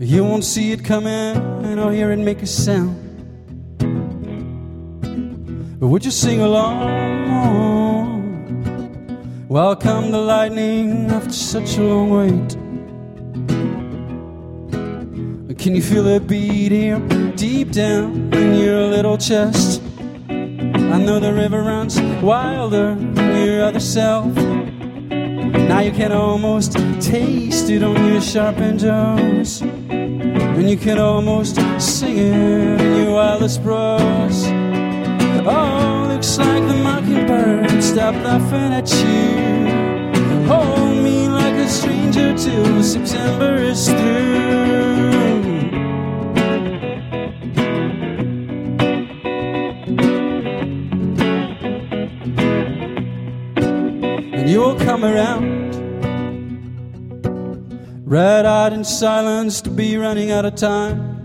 You 0.00 0.24
won't 0.24 0.42
see 0.42 0.72
it 0.72 0.84
coming 0.84 1.78
or 1.78 1.92
hear 1.92 2.10
it 2.10 2.18
make 2.18 2.42
a 2.42 2.46
sound. 2.46 2.96
But 5.78 5.86
would 5.86 6.04
you 6.04 6.10
sing 6.10 6.40
along? 6.40 6.96
Welcome 9.48 10.10
the 10.10 10.18
lightning 10.18 11.08
after 11.12 11.32
such 11.32 11.76
a 11.76 11.82
long 11.82 12.10
wait. 12.10 12.56
Can 15.58 15.76
you 15.76 15.82
feel 15.82 16.08
it 16.08 16.26
beat 16.26 16.72
here 16.72 16.98
deep 17.36 17.70
down 17.70 18.34
in 18.34 18.54
your 18.54 18.88
little 18.88 19.16
chest? 19.16 19.80
I 20.28 20.98
know 20.98 21.20
the 21.20 21.32
river 21.32 21.62
runs 21.62 22.00
wilder 22.20 22.96
than 22.96 23.46
your 23.46 23.62
other 23.62 23.78
self. 23.78 24.55
Now 25.68 25.80
you 25.80 25.90
can 25.90 26.12
almost 26.12 26.72
taste 27.00 27.70
it 27.70 27.82
on 27.82 27.96
your 28.06 28.20
sharpened 28.20 28.80
jaws. 28.80 29.62
And 29.62 30.70
you 30.70 30.76
can 30.76 30.98
almost 30.98 31.56
sing 31.80 32.16
it 32.16 32.80
in 32.80 33.04
your 33.04 33.12
wildest 33.14 33.62
prose. 33.62 34.46
Oh, 35.48 36.06
looks 36.08 36.38
like 36.38 36.66
the 36.66 36.74
mockingbird 36.82 37.82
stopped 37.82 38.18
laughing 38.18 38.72
at 38.72 38.90
you. 38.90 40.46
Hold 40.46 40.96
me 41.04 41.28
like 41.28 41.54
a 41.54 41.68
stranger 41.68 42.36
till 42.36 42.82
September 42.82 43.56
is 43.56 43.88
through. 43.88 44.36
and 54.46 54.52
you'll 54.52 54.76
come 54.76 55.04
around. 55.04 55.55
Red 58.08 58.46
eyed 58.46 58.72
and 58.72 58.86
silenced 58.86 59.64
to 59.64 59.70
be 59.70 59.96
running 59.96 60.30
out 60.30 60.44
of 60.44 60.54
time. 60.54 61.16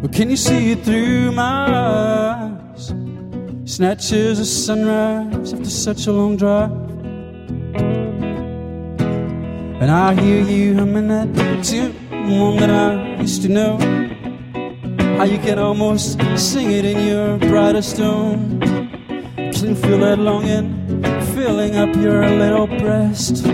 But 0.00 0.12
can 0.12 0.30
you 0.30 0.36
see 0.36 0.70
it 0.70 0.84
through 0.84 1.32
my 1.32 1.66
eyes? 2.72 2.94
Snatches 3.64 4.38
of 4.38 4.46
sunrise 4.46 5.52
after 5.52 5.68
such 5.68 6.06
a 6.06 6.12
long 6.12 6.36
drive. 6.36 6.70
And 9.82 9.90
I 9.90 10.14
hear 10.14 10.40
you 10.40 10.76
humming 10.76 11.08
that 11.08 11.64
tune, 11.64 11.92
one 12.38 12.58
that 12.58 12.70
I 12.70 13.20
used 13.20 13.42
to 13.42 13.48
know. 13.48 13.76
How 15.18 15.24
you 15.24 15.38
can 15.38 15.58
almost 15.58 16.20
sing 16.36 16.70
it 16.70 16.84
in 16.84 17.08
your 17.08 17.38
brightest 17.38 17.96
tone. 17.96 18.60
Can 18.60 19.70
you 19.70 19.74
feel 19.74 19.98
that 19.98 20.20
longing 20.20 21.02
filling 21.34 21.74
up 21.74 21.92
your 21.96 22.24
little 22.28 22.68
breast? 22.68 23.44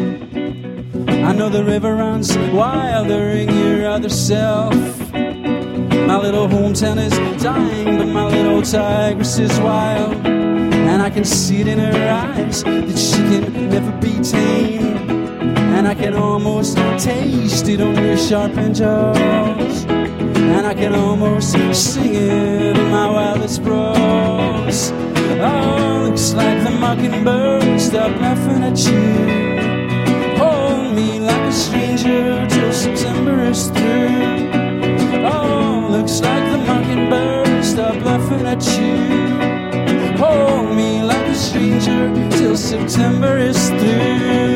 I 1.24 1.32
know 1.32 1.48
the 1.48 1.64
river 1.64 1.94
runs 1.94 2.36
wilder 2.36 3.30
in 3.30 3.48
your 3.54 3.88
other 3.88 4.08
self. 4.08 4.74
My 5.12 6.18
little 6.18 6.48
hometown 6.48 6.98
is 6.98 7.42
dying, 7.42 7.96
but 7.96 8.06
my 8.06 8.26
little 8.26 8.60
tigress 8.60 9.38
is 9.38 9.58
wild. 9.60 10.14
And 10.26 11.00
I 11.00 11.10
can 11.10 11.24
see 11.24 11.60
it 11.60 11.68
in 11.68 11.78
her 11.78 12.10
eyes 12.10 12.64
that 12.64 12.98
she 12.98 13.16
can 13.16 13.70
never 13.70 13.92
be 14.00 14.20
tamed. 14.20 15.10
And 15.76 15.86
I 15.86 15.94
can 15.94 16.14
almost 16.14 16.76
taste 16.98 17.68
it 17.68 17.80
on 17.80 17.94
your 17.94 18.18
sharpened 18.18 18.74
jaws. 18.74 19.84
And 19.84 20.66
I 20.66 20.74
can 20.74 20.92
almost 20.92 21.52
sing 21.72 22.14
it 22.14 22.76
in 22.76 22.90
my 22.90 23.08
wildest 23.08 23.62
prose. 23.62 24.90
Oh, 25.40 26.04
looks 26.06 26.34
like 26.34 26.62
the 26.64 26.70
mockingbird 26.70 27.80
stopped 27.80 28.20
laughing 28.20 28.62
at 28.64 28.78
you. 28.78 29.51
Is 33.52 33.68
through. 33.68 34.50
Oh, 35.26 35.86
looks 35.90 36.22
like 36.22 36.44
the 36.52 36.56
mockingbird 36.66 37.62
stopped 37.62 38.02
laughing 38.02 38.46
at 38.46 38.64
you. 38.78 40.16
Hold 40.16 40.74
me 40.74 41.02
like 41.02 41.26
a 41.26 41.34
stranger 41.34 42.30
till 42.30 42.56
September 42.56 43.36
is 43.36 43.68
through. 43.68 44.51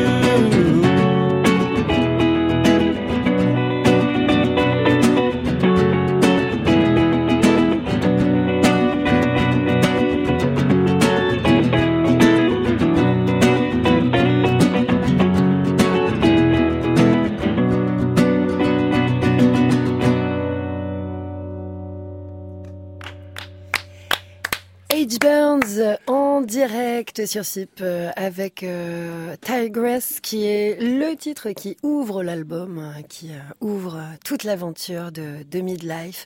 Sur 27.27 27.45
SIP 27.45 27.79
euh, 27.81 28.09
avec 28.15 28.63
euh, 28.63 29.35
Tigress 29.41 30.19
qui 30.21 30.45
est 30.45 30.77
le 30.81 31.15
titre 31.15 31.51
qui 31.51 31.77
ouvre 31.83 32.23
l'album, 32.23 32.79
euh, 32.79 33.01
qui 33.07 33.29
euh, 33.31 33.39
ouvre 33.61 34.01
toute 34.25 34.43
l'aventure 34.43 35.11
de, 35.11 35.43
de 35.49 35.59
Midlife. 35.61 36.25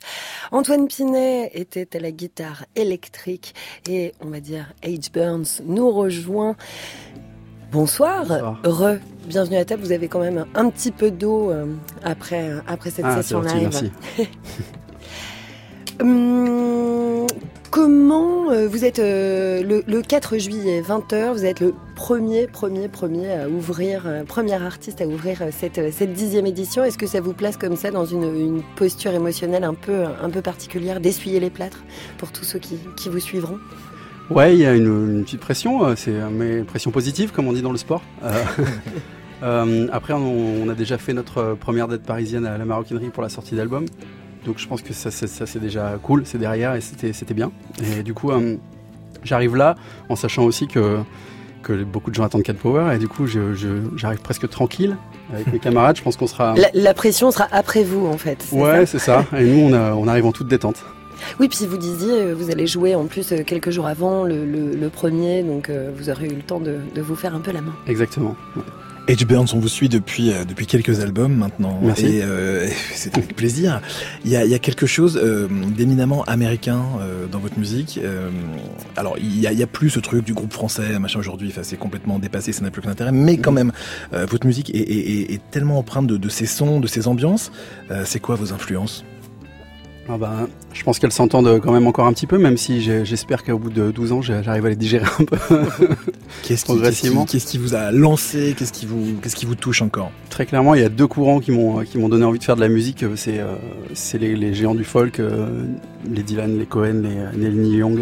Antoine 0.52 0.86
Pinet 0.88 1.50
était 1.54 1.96
à 1.96 2.00
la 2.00 2.10
guitare 2.12 2.64
électrique 2.76 3.54
et 3.88 4.14
on 4.20 4.28
va 4.28 4.40
dire 4.40 4.72
H. 4.82 5.12
Burns 5.12 5.60
nous 5.66 5.90
rejoint. 5.90 6.56
Bonsoir, 7.72 8.24
Bonsoir. 8.26 8.60
re, 8.64 8.98
bienvenue 9.26 9.56
à 9.56 9.64
table. 9.64 9.82
Vous 9.82 9.92
avez 9.92 10.06
quand 10.08 10.20
même 10.20 10.44
un 10.54 10.70
petit 10.70 10.90
peu 10.92 11.10
d'eau 11.10 11.50
euh, 11.50 11.66
après, 12.04 12.50
après 12.66 12.90
cette 12.90 13.04
Ah, 13.08 13.16
session 13.16 13.40
live. 13.42 13.68
merci. 13.70 13.90
Hum, 16.00 17.26
comment 17.72 18.50
euh, 18.50 18.68
vous 18.68 18.84
êtes 18.84 18.98
euh, 18.98 19.62
le, 19.62 19.82
le 19.86 20.02
4 20.02 20.36
juillet 20.36 20.82
20h, 20.82 21.32
vous 21.32 21.46
êtes 21.46 21.58
le 21.58 21.72
premier, 21.96 22.46
premier, 22.46 22.86
premier 22.86 23.32
à 23.32 23.48
ouvrir, 23.48 24.02
euh, 24.06 24.24
premier 24.24 24.62
artiste 24.62 25.00
à 25.00 25.06
ouvrir 25.06 25.42
cette, 25.50 25.90
cette 25.90 26.12
dixième 26.12 26.44
édition. 26.44 26.84
Est-ce 26.84 26.98
que 26.98 27.06
ça 27.06 27.22
vous 27.22 27.32
place 27.32 27.56
comme 27.56 27.76
ça 27.76 27.90
dans 27.90 28.04
une, 28.04 28.24
une 28.24 28.62
posture 28.76 29.12
émotionnelle 29.12 29.64
un 29.64 29.72
peu, 29.72 30.04
un 30.04 30.28
peu 30.28 30.42
particulière, 30.42 31.00
d'essuyer 31.00 31.40
les 31.40 31.48
plâtres 31.48 31.82
pour 32.18 32.30
tous 32.30 32.44
ceux 32.44 32.58
qui, 32.58 32.78
qui 32.94 33.08
vous 33.08 33.20
suivront? 33.20 33.58
Ouais, 34.28 34.54
il 34.54 34.60
y 34.60 34.66
a 34.66 34.74
une, 34.74 35.16
une 35.16 35.24
petite 35.24 35.40
pression, 35.40 35.96
c'est 35.96 36.12
mais 36.30 36.62
pression 36.64 36.90
positive 36.90 37.32
comme 37.32 37.48
on 37.48 37.54
dit 37.54 37.62
dans 37.62 37.72
le 37.72 37.78
sport. 37.78 38.02
Euh, 38.22 38.32
euh, 39.42 39.88
après, 39.92 40.12
on, 40.12 40.62
on 40.62 40.68
a 40.68 40.74
déjà 40.74 40.98
fait 40.98 41.14
notre 41.14 41.56
première 41.58 41.88
date 41.88 42.02
parisienne 42.02 42.44
à 42.44 42.58
la 42.58 42.64
Maroquinerie 42.66 43.08
pour 43.08 43.22
la 43.22 43.30
sortie 43.30 43.54
d'album, 43.54 43.86
donc 44.44 44.58
je 44.58 44.66
pense 44.66 44.82
que 44.82 44.92
ça, 44.92 45.10
ça, 45.10 45.26
ça, 45.26 45.46
c'est 45.46 45.60
déjà 45.60 45.98
cool, 46.02 46.22
c'est 46.26 46.38
derrière 46.38 46.74
et 46.74 46.80
c'était 46.80 47.12
c'était 47.12 47.34
bien. 47.34 47.50
Et 47.98 48.02
du 48.02 48.12
coup, 48.14 48.30
euh, 48.30 48.56
j'arrive 49.24 49.56
là 49.56 49.76
en 50.08 50.16
sachant 50.16 50.42
aussi 50.44 50.66
que 50.66 50.98
que 51.62 51.84
beaucoup 51.84 52.10
de 52.10 52.16
gens 52.16 52.24
attendent 52.24 52.42
Cat 52.42 52.54
Power 52.54 52.92
et 52.94 52.98
du 52.98 53.06
coup, 53.06 53.26
j'arrive 53.26 54.20
presque 54.20 54.48
tranquille 54.48 54.96
avec 55.32 55.52
mes 55.52 55.60
camarades. 55.60 55.96
Je 55.96 56.02
pense 56.02 56.16
qu'on 56.16 56.26
sera 56.26 56.54
la, 56.56 56.68
la 56.74 56.92
pression 56.92 57.30
sera 57.30 57.46
après 57.52 57.84
vous 57.84 58.06
en 58.06 58.18
fait. 58.18 58.44
ouais, 58.50 58.84
c'est 58.86 58.98
ça. 58.98 59.24
Et 59.38 59.44
nous, 59.44 59.68
on, 59.68 59.72
a- 59.72 59.92
on 59.94 60.08
arrive 60.08 60.26
en 60.26 60.32
toute 60.32 60.48
détente. 60.48 60.82
Oui, 61.38 61.48
puis 61.48 61.66
vous 61.66 61.76
disiez, 61.76 62.10
euh, 62.20 62.34
vous 62.34 62.50
allez 62.50 62.66
jouer 62.66 62.96
en 62.96 63.04
plus 63.06 63.30
euh, 63.30 63.44
quelques 63.44 63.70
jours 63.70 63.86
avant 63.86 64.24
le, 64.24 64.44
le- 64.44 64.74
le 64.74 64.88
premier, 64.88 65.44
donc 65.44 65.70
vous 65.96 66.10
aurez 66.10 66.26
eu 66.26 66.34
le 66.34 66.42
temps 66.42 66.58
de, 66.58 66.78
de 66.96 67.00
vous 67.00 67.14
faire 67.14 67.32
un 67.36 67.38
peu 67.40 67.52
la 67.52 67.60
main. 67.60 67.74
Exactement. 67.86 68.34
H. 69.08 69.24
Burns, 69.26 69.48
on 69.52 69.58
vous 69.58 69.68
suit 69.68 69.88
depuis, 69.88 70.30
euh, 70.32 70.44
depuis 70.44 70.66
quelques 70.66 71.00
albums 71.00 71.34
maintenant. 71.34 71.78
Merci. 71.82 72.06
Et 72.06 72.22
euh, 72.22 72.68
c'est 72.94 73.16
avec 73.18 73.34
plaisir. 73.34 73.80
Il 74.24 74.30
y 74.30 74.36
a, 74.36 74.44
il 74.44 74.50
y 74.50 74.54
a 74.54 74.58
quelque 74.60 74.86
chose 74.86 75.20
euh, 75.22 75.48
d'éminemment 75.76 76.22
américain 76.24 76.82
euh, 77.00 77.26
dans 77.26 77.40
votre 77.40 77.58
musique. 77.58 77.98
Euh, 78.02 78.30
alors, 78.96 79.16
il 79.18 79.40
y, 79.40 79.46
a, 79.46 79.50
a 79.50 79.66
plus 79.66 79.90
ce 79.90 79.98
truc 80.00 80.24
du 80.24 80.34
groupe 80.34 80.52
français, 80.52 80.98
machin 81.00 81.18
aujourd'hui. 81.18 81.48
Enfin, 81.50 81.62
c'est 81.64 81.76
complètement 81.76 82.18
dépassé, 82.20 82.52
ça 82.52 82.62
n'a 82.62 82.70
plus 82.70 82.80
aucun 82.80 82.90
intérêt. 82.92 83.12
Mais 83.12 83.38
quand 83.38 83.52
même, 83.52 83.72
euh, 84.12 84.24
votre 84.24 84.46
musique 84.46 84.70
est, 84.74 84.78
est- 84.78 85.10
est- 85.10 85.34
est 85.34 85.40
tellement 85.50 85.78
empreinte 85.78 86.06
de, 86.06 86.16
de 86.16 86.28
ces 86.28 86.46
sons, 86.46 86.78
de 86.78 86.86
ces 86.86 87.08
ambiances. 87.08 87.50
Euh, 87.90 88.04
c'est 88.06 88.20
quoi 88.20 88.36
vos 88.36 88.52
influences? 88.52 89.04
Ah 90.14 90.18
bah, 90.18 90.32
je 90.74 90.82
pense 90.82 90.98
qu'elles 90.98 91.12
s'entendent 91.12 91.58
quand 91.62 91.72
même 91.72 91.86
encore 91.86 92.06
un 92.06 92.12
petit 92.12 92.26
peu, 92.26 92.36
même 92.36 92.58
si 92.58 92.82
j'espère 92.82 93.44
qu'au 93.44 93.56
bout 93.56 93.70
de 93.70 93.90
12 93.90 94.12
ans, 94.12 94.20
j'arrive 94.20 94.66
à 94.66 94.68
les 94.68 94.76
digérer 94.76 95.06
un 95.18 95.24
peu. 95.24 95.36
Qu'est-ce 96.42 96.64
qui, 96.66 96.72
qui, 96.90 97.08
qu'est-ce 97.26 97.46
qui 97.46 97.56
vous 97.58 97.74
a 97.74 97.90
lancé? 97.92 98.54
Qu'est-ce 98.58 98.72
qui 98.72 98.86
qui 99.34 99.46
vous 99.46 99.54
touche 99.54 99.80
encore? 99.80 100.10
Très 100.28 100.44
clairement, 100.44 100.74
il 100.74 100.82
y 100.82 100.84
a 100.84 100.88
deux 100.90 101.06
courants 101.06 101.40
qui 101.40 101.50
m'ont 101.52 102.08
donné 102.10 102.24
envie 102.26 102.38
de 102.38 102.44
faire 102.44 102.56
de 102.56 102.60
la 102.60 102.68
musique. 102.68 103.02
euh, 103.04 103.14
C'est 103.16 103.38
euh, 103.40 104.18
les, 104.18 104.36
les 104.36 104.52
géants 104.54 104.74
du 104.74 104.84
folk, 104.84 105.18
euh, 105.18 105.64
les 106.10 106.22
Dylan, 106.22 106.58
les 106.58 106.66
Cohen, 106.66 107.00
les 107.02 107.16
euh, 107.16 107.30
Neil 107.34 107.54
Neil 107.54 107.76
Young, 107.78 108.00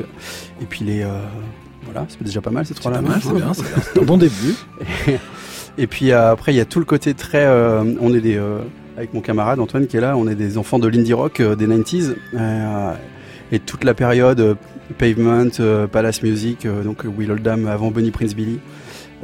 et 0.61 0.65
puis 0.69 0.85
les 0.85 1.03
euh, 1.03 1.09
voilà, 1.85 2.07
c'est 2.09 2.23
déjà 2.25 2.41
pas 2.41 2.51
mal 2.51 2.67
ces 2.67 2.75
trois-là. 2.75 3.01
c'est 3.23 3.35
bien, 3.35 3.53
c'est 3.55 4.01
un 4.01 4.05
bon 4.05 4.17
début. 4.17 4.55
Et 5.79 5.87
puis 5.87 6.11
euh, 6.11 6.33
après, 6.33 6.53
il 6.53 6.57
y 6.57 6.61
a 6.61 6.65
tout 6.65 6.81
le 6.81 6.85
côté 6.85 7.15
très. 7.15 7.45
euh, 7.45 7.85
on 8.01 8.13
est 8.15 8.21
des. 8.21 8.41
Avec 9.01 9.15
mon 9.15 9.21
camarade 9.23 9.59
Antoine 9.61 9.87
qui 9.87 9.97
est 9.97 10.01
là, 10.01 10.17
on 10.17 10.29
est 10.29 10.35
des 10.35 10.59
enfants 10.59 10.79
de 10.79 10.87
l'indie 10.89 11.13
rock 11.15 11.41
euh, 11.41 11.57
des 11.57 11.67
90s. 11.67 12.15
euh, 12.35 12.93
et 13.53 13.59
toute 13.59 13.83
la 13.85 13.95
période 13.95 14.39
euh, 14.41 14.55
Pavement, 14.99 15.49
euh, 15.59 15.87
Palace 15.87 16.23
Music, 16.23 16.67
euh, 16.67 16.83
donc 16.85 17.05
Will 17.17 17.31
Oldham 17.33 17.67
avant 17.67 17.91
Bunny 17.91 18.11
Prince 18.11 18.35
Billy. 18.35 18.61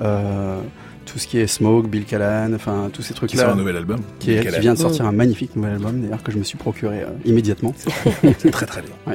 euh, 0.03 0.59
tout 1.05 1.21
ce 1.21 1.29
qui 1.29 1.39
est 1.39 1.47
Smoke, 1.47 1.87
Bill 1.89 2.05
Callahan, 2.05 2.53
enfin 2.55 2.91
tous 2.93 3.03
ces 3.03 3.13
Qui 3.15 3.19
trucs-là. 3.19 3.43
sort 3.43 3.53
un 3.53 3.57
nouvel 3.57 3.77
album. 3.77 4.01
qui, 4.19 4.33
est- 4.33 4.45
qui 4.53 4.61
vient 4.61 4.75
de 4.75 4.79
sortir 4.79 5.07
un 5.07 5.13
magnifique 5.13 5.55
nouvel 5.55 5.75
album 5.75 6.01
d'ailleurs 6.01 6.23
que 6.25 6.33
je 6.33 6.39
me 6.39 6.43
suis 6.43 6.59
procuré 6.59 7.03
euh, 7.03 7.07
immédiatement. 7.25 7.73
C'est 8.39 8.51
très 8.51 8.67
très 8.67 8.83
bien. 8.83 9.15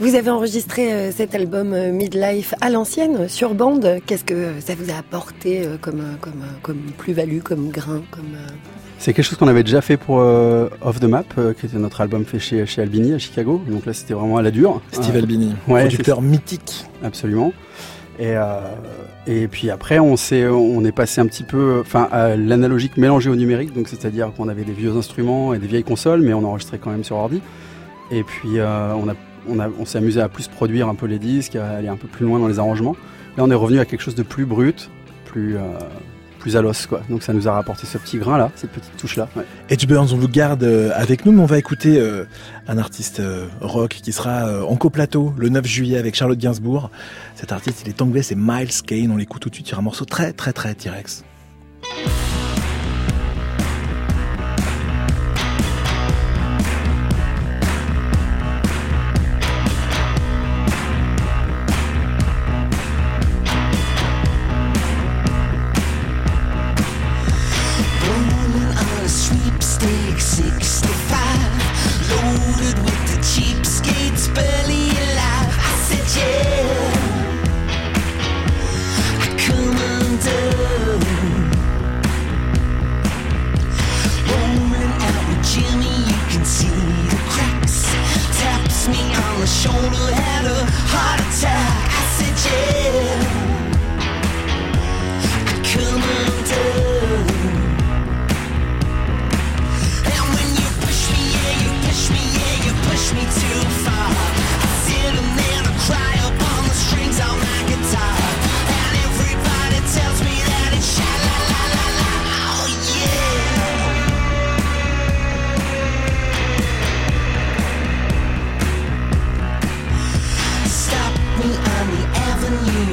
Vous 0.00 0.14
avez 0.14 0.30
enregistré 0.30 0.92
euh, 0.92 1.12
cet 1.12 1.34
album 1.34 1.74
euh, 1.74 1.92
Midlife 1.92 2.54
à 2.62 2.70
l'ancienne, 2.70 3.28
sur 3.28 3.54
bande. 3.54 3.98
Qu'est-ce 4.06 4.24
que 4.24 4.58
ça 4.60 4.74
vous 4.74 4.90
a 4.90 4.94
apporté 4.96 5.66
euh, 5.66 5.76
comme, 5.78 6.02
comme, 6.22 6.42
comme 6.62 6.78
plus-value, 6.96 7.40
comme 7.40 7.68
grain 7.68 8.00
comme, 8.10 8.34
C'est 8.98 9.12
quelque 9.12 9.26
chose 9.26 9.36
qu'on 9.36 9.48
avait 9.48 9.62
déjà 9.62 9.82
fait 9.82 9.98
pour 9.98 10.20
euh, 10.20 10.70
Off 10.80 11.00
the 11.00 11.04
Map, 11.04 11.24
euh, 11.36 11.52
qui 11.52 11.66
était 11.66 11.76
notre 11.76 12.00
album 12.00 12.24
fait 12.24 12.38
chez, 12.38 12.64
chez 12.64 12.80
Albini 12.80 13.12
à 13.12 13.18
Chicago. 13.18 13.60
Donc 13.68 13.84
là 13.84 13.92
c'était 13.92 14.14
vraiment 14.14 14.38
à 14.38 14.42
la 14.42 14.50
dure. 14.50 14.80
Steve 14.90 15.16
Euh, 15.16 15.18
Albini, 15.18 15.54
ouais, 15.68 15.82
producteur 15.82 16.22
mythique. 16.22 16.86
Absolument. 17.04 17.52
Et, 18.18 18.36
euh, 18.36 18.60
et 19.26 19.48
puis 19.48 19.70
après, 19.70 19.98
on, 19.98 20.16
s'est, 20.16 20.46
on 20.46 20.82
est 20.84 20.92
passé 20.92 21.20
un 21.20 21.26
petit 21.26 21.44
peu 21.44 21.80
enfin, 21.80 22.08
à 22.10 22.36
l'analogique 22.36 22.96
mélangé 22.96 23.28
au 23.28 23.36
numérique, 23.36 23.74
donc 23.74 23.88
c'est-à-dire 23.88 24.32
qu'on 24.34 24.48
avait 24.48 24.64
des 24.64 24.72
vieux 24.72 24.96
instruments 24.96 25.52
et 25.52 25.58
des 25.58 25.66
vieilles 25.66 25.84
consoles, 25.84 26.22
mais 26.22 26.32
on 26.32 26.44
enregistrait 26.44 26.78
quand 26.78 26.90
même 26.90 27.04
sur 27.04 27.16
ordi. 27.16 27.42
Et 28.10 28.24
puis 28.24 28.58
euh, 28.58 28.92
on, 28.94 29.08
a, 29.08 29.14
on, 29.48 29.84
s'est 29.84 29.98
amusé 29.98 30.20
à 30.20 30.28
plus 30.28 30.48
produire 30.48 30.88
un 30.88 30.94
peu 30.94 31.06
les 31.06 31.18
disques, 31.18 31.56
à 31.56 31.70
aller 31.70 31.88
un 31.88 31.96
peu 31.96 32.08
plus 32.08 32.26
loin 32.26 32.38
dans 32.38 32.48
les 32.48 32.58
arrangements. 32.58 32.96
Là, 33.36 33.44
on 33.44 33.50
est 33.50 33.54
revenu 33.54 33.78
à 33.78 33.84
quelque 33.84 34.02
chose 34.02 34.14
de 34.14 34.22
plus 34.22 34.44
brut, 34.44 34.90
plus, 35.24 35.56
euh, 35.56 36.58
à 36.58 36.62
l'os, 36.62 36.86
quoi. 36.86 37.02
Donc 37.10 37.22
ça 37.22 37.32
nous 37.32 37.48
a 37.48 37.52
rapporté 37.52 37.86
ce 37.86 37.98
petit 37.98 38.18
grain-là, 38.18 38.50
cette 38.56 38.70
petite 38.70 38.96
touche-là. 38.96 39.28
ouais. 39.36 39.44
Edge 39.68 39.86
Burns, 39.86 40.08
on 40.12 40.16
vous 40.16 40.28
garde 40.28 40.64
euh, 40.64 40.90
avec 40.94 41.26
nous, 41.26 41.32
mais 41.32 41.42
on 41.42 41.46
va 41.46 41.58
écouter 41.58 41.98
euh, 41.98 42.24
un 42.66 42.78
artiste 42.78 43.22
rock 43.60 44.00
qui 44.02 44.12
sera 44.12 44.64
en 44.64 44.76
coplateau 44.76 45.34
le 45.36 45.48
9 45.48 45.66
juillet 45.66 45.98
avec 45.98 46.14
Charlotte 46.14 46.38
Gainsbourg. 46.38 46.90
Cet 47.34 47.52
artiste, 47.52 47.82
il 47.84 47.88
est 47.88 48.02
anglais, 48.02 48.22
c'est 48.22 48.36
Miles 48.36 48.82
Kane. 48.86 49.10
On 49.12 49.16
l'écoute 49.16 49.42
tout 49.42 49.50
de 49.50 49.54
suite 49.54 49.68
sur 49.68 49.78
un 49.78 49.82
morceau 49.82 50.04
très 50.04 50.32
très 50.32 50.52
très 50.52 50.74
T-Rex. 50.74 51.24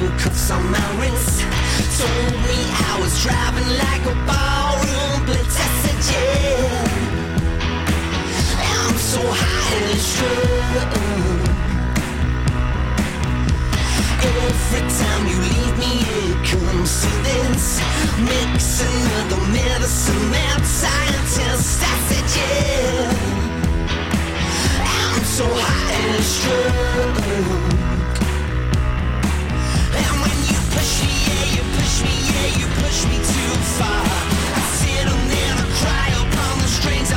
Avenue, 0.08 0.20
cuffs 0.20 0.52
on 0.52 0.72
my 0.72 1.00
wrist. 1.00 1.42
Told 2.00 2.34
me 2.44 2.58
I 2.92 3.00
was 3.02 3.22
driving 3.24 3.70
like 3.78 4.04
a 4.06 4.16
ballroom 4.26 5.26
blitz. 5.26 5.56
I 5.58 5.68
said, 5.82 6.00
yeah. 6.14 6.88
I'm 8.60 8.98
so 8.98 9.22
high 9.22 9.76
and 9.90 10.00
strung. 10.00 11.06
Every 14.20 14.82
time 15.00 15.24
you 15.28 15.38
leave 15.38 15.76
me, 15.78 15.92
it 16.30 16.38
comes 16.46 17.02
to 17.02 17.10
this. 17.24 17.66
Mixing 18.20 19.00
with 19.12 19.28
the 19.30 19.40
medicine 19.52 20.32
man 20.32 20.64
scientist. 20.64 21.82
I 21.82 21.86
said, 22.08 22.28
yeah. 22.38 23.14
I'm 24.84 25.24
so 25.24 25.46
high 25.46 25.94
and 26.14 26.24
strung. 26.24 27.97
Push 32.82 33.06
me 33.06 33.18
too 33.18 33.54
far. 33.78 34.04
I 34.56 34.62
sit 34.80 35.06
and 35.14 35.24
then 35.34 35.54
I 35.58 35.68
cry 35.80 36.08
upon 36.24 36.54
the 36.60 36.68
strings 36.68 37.12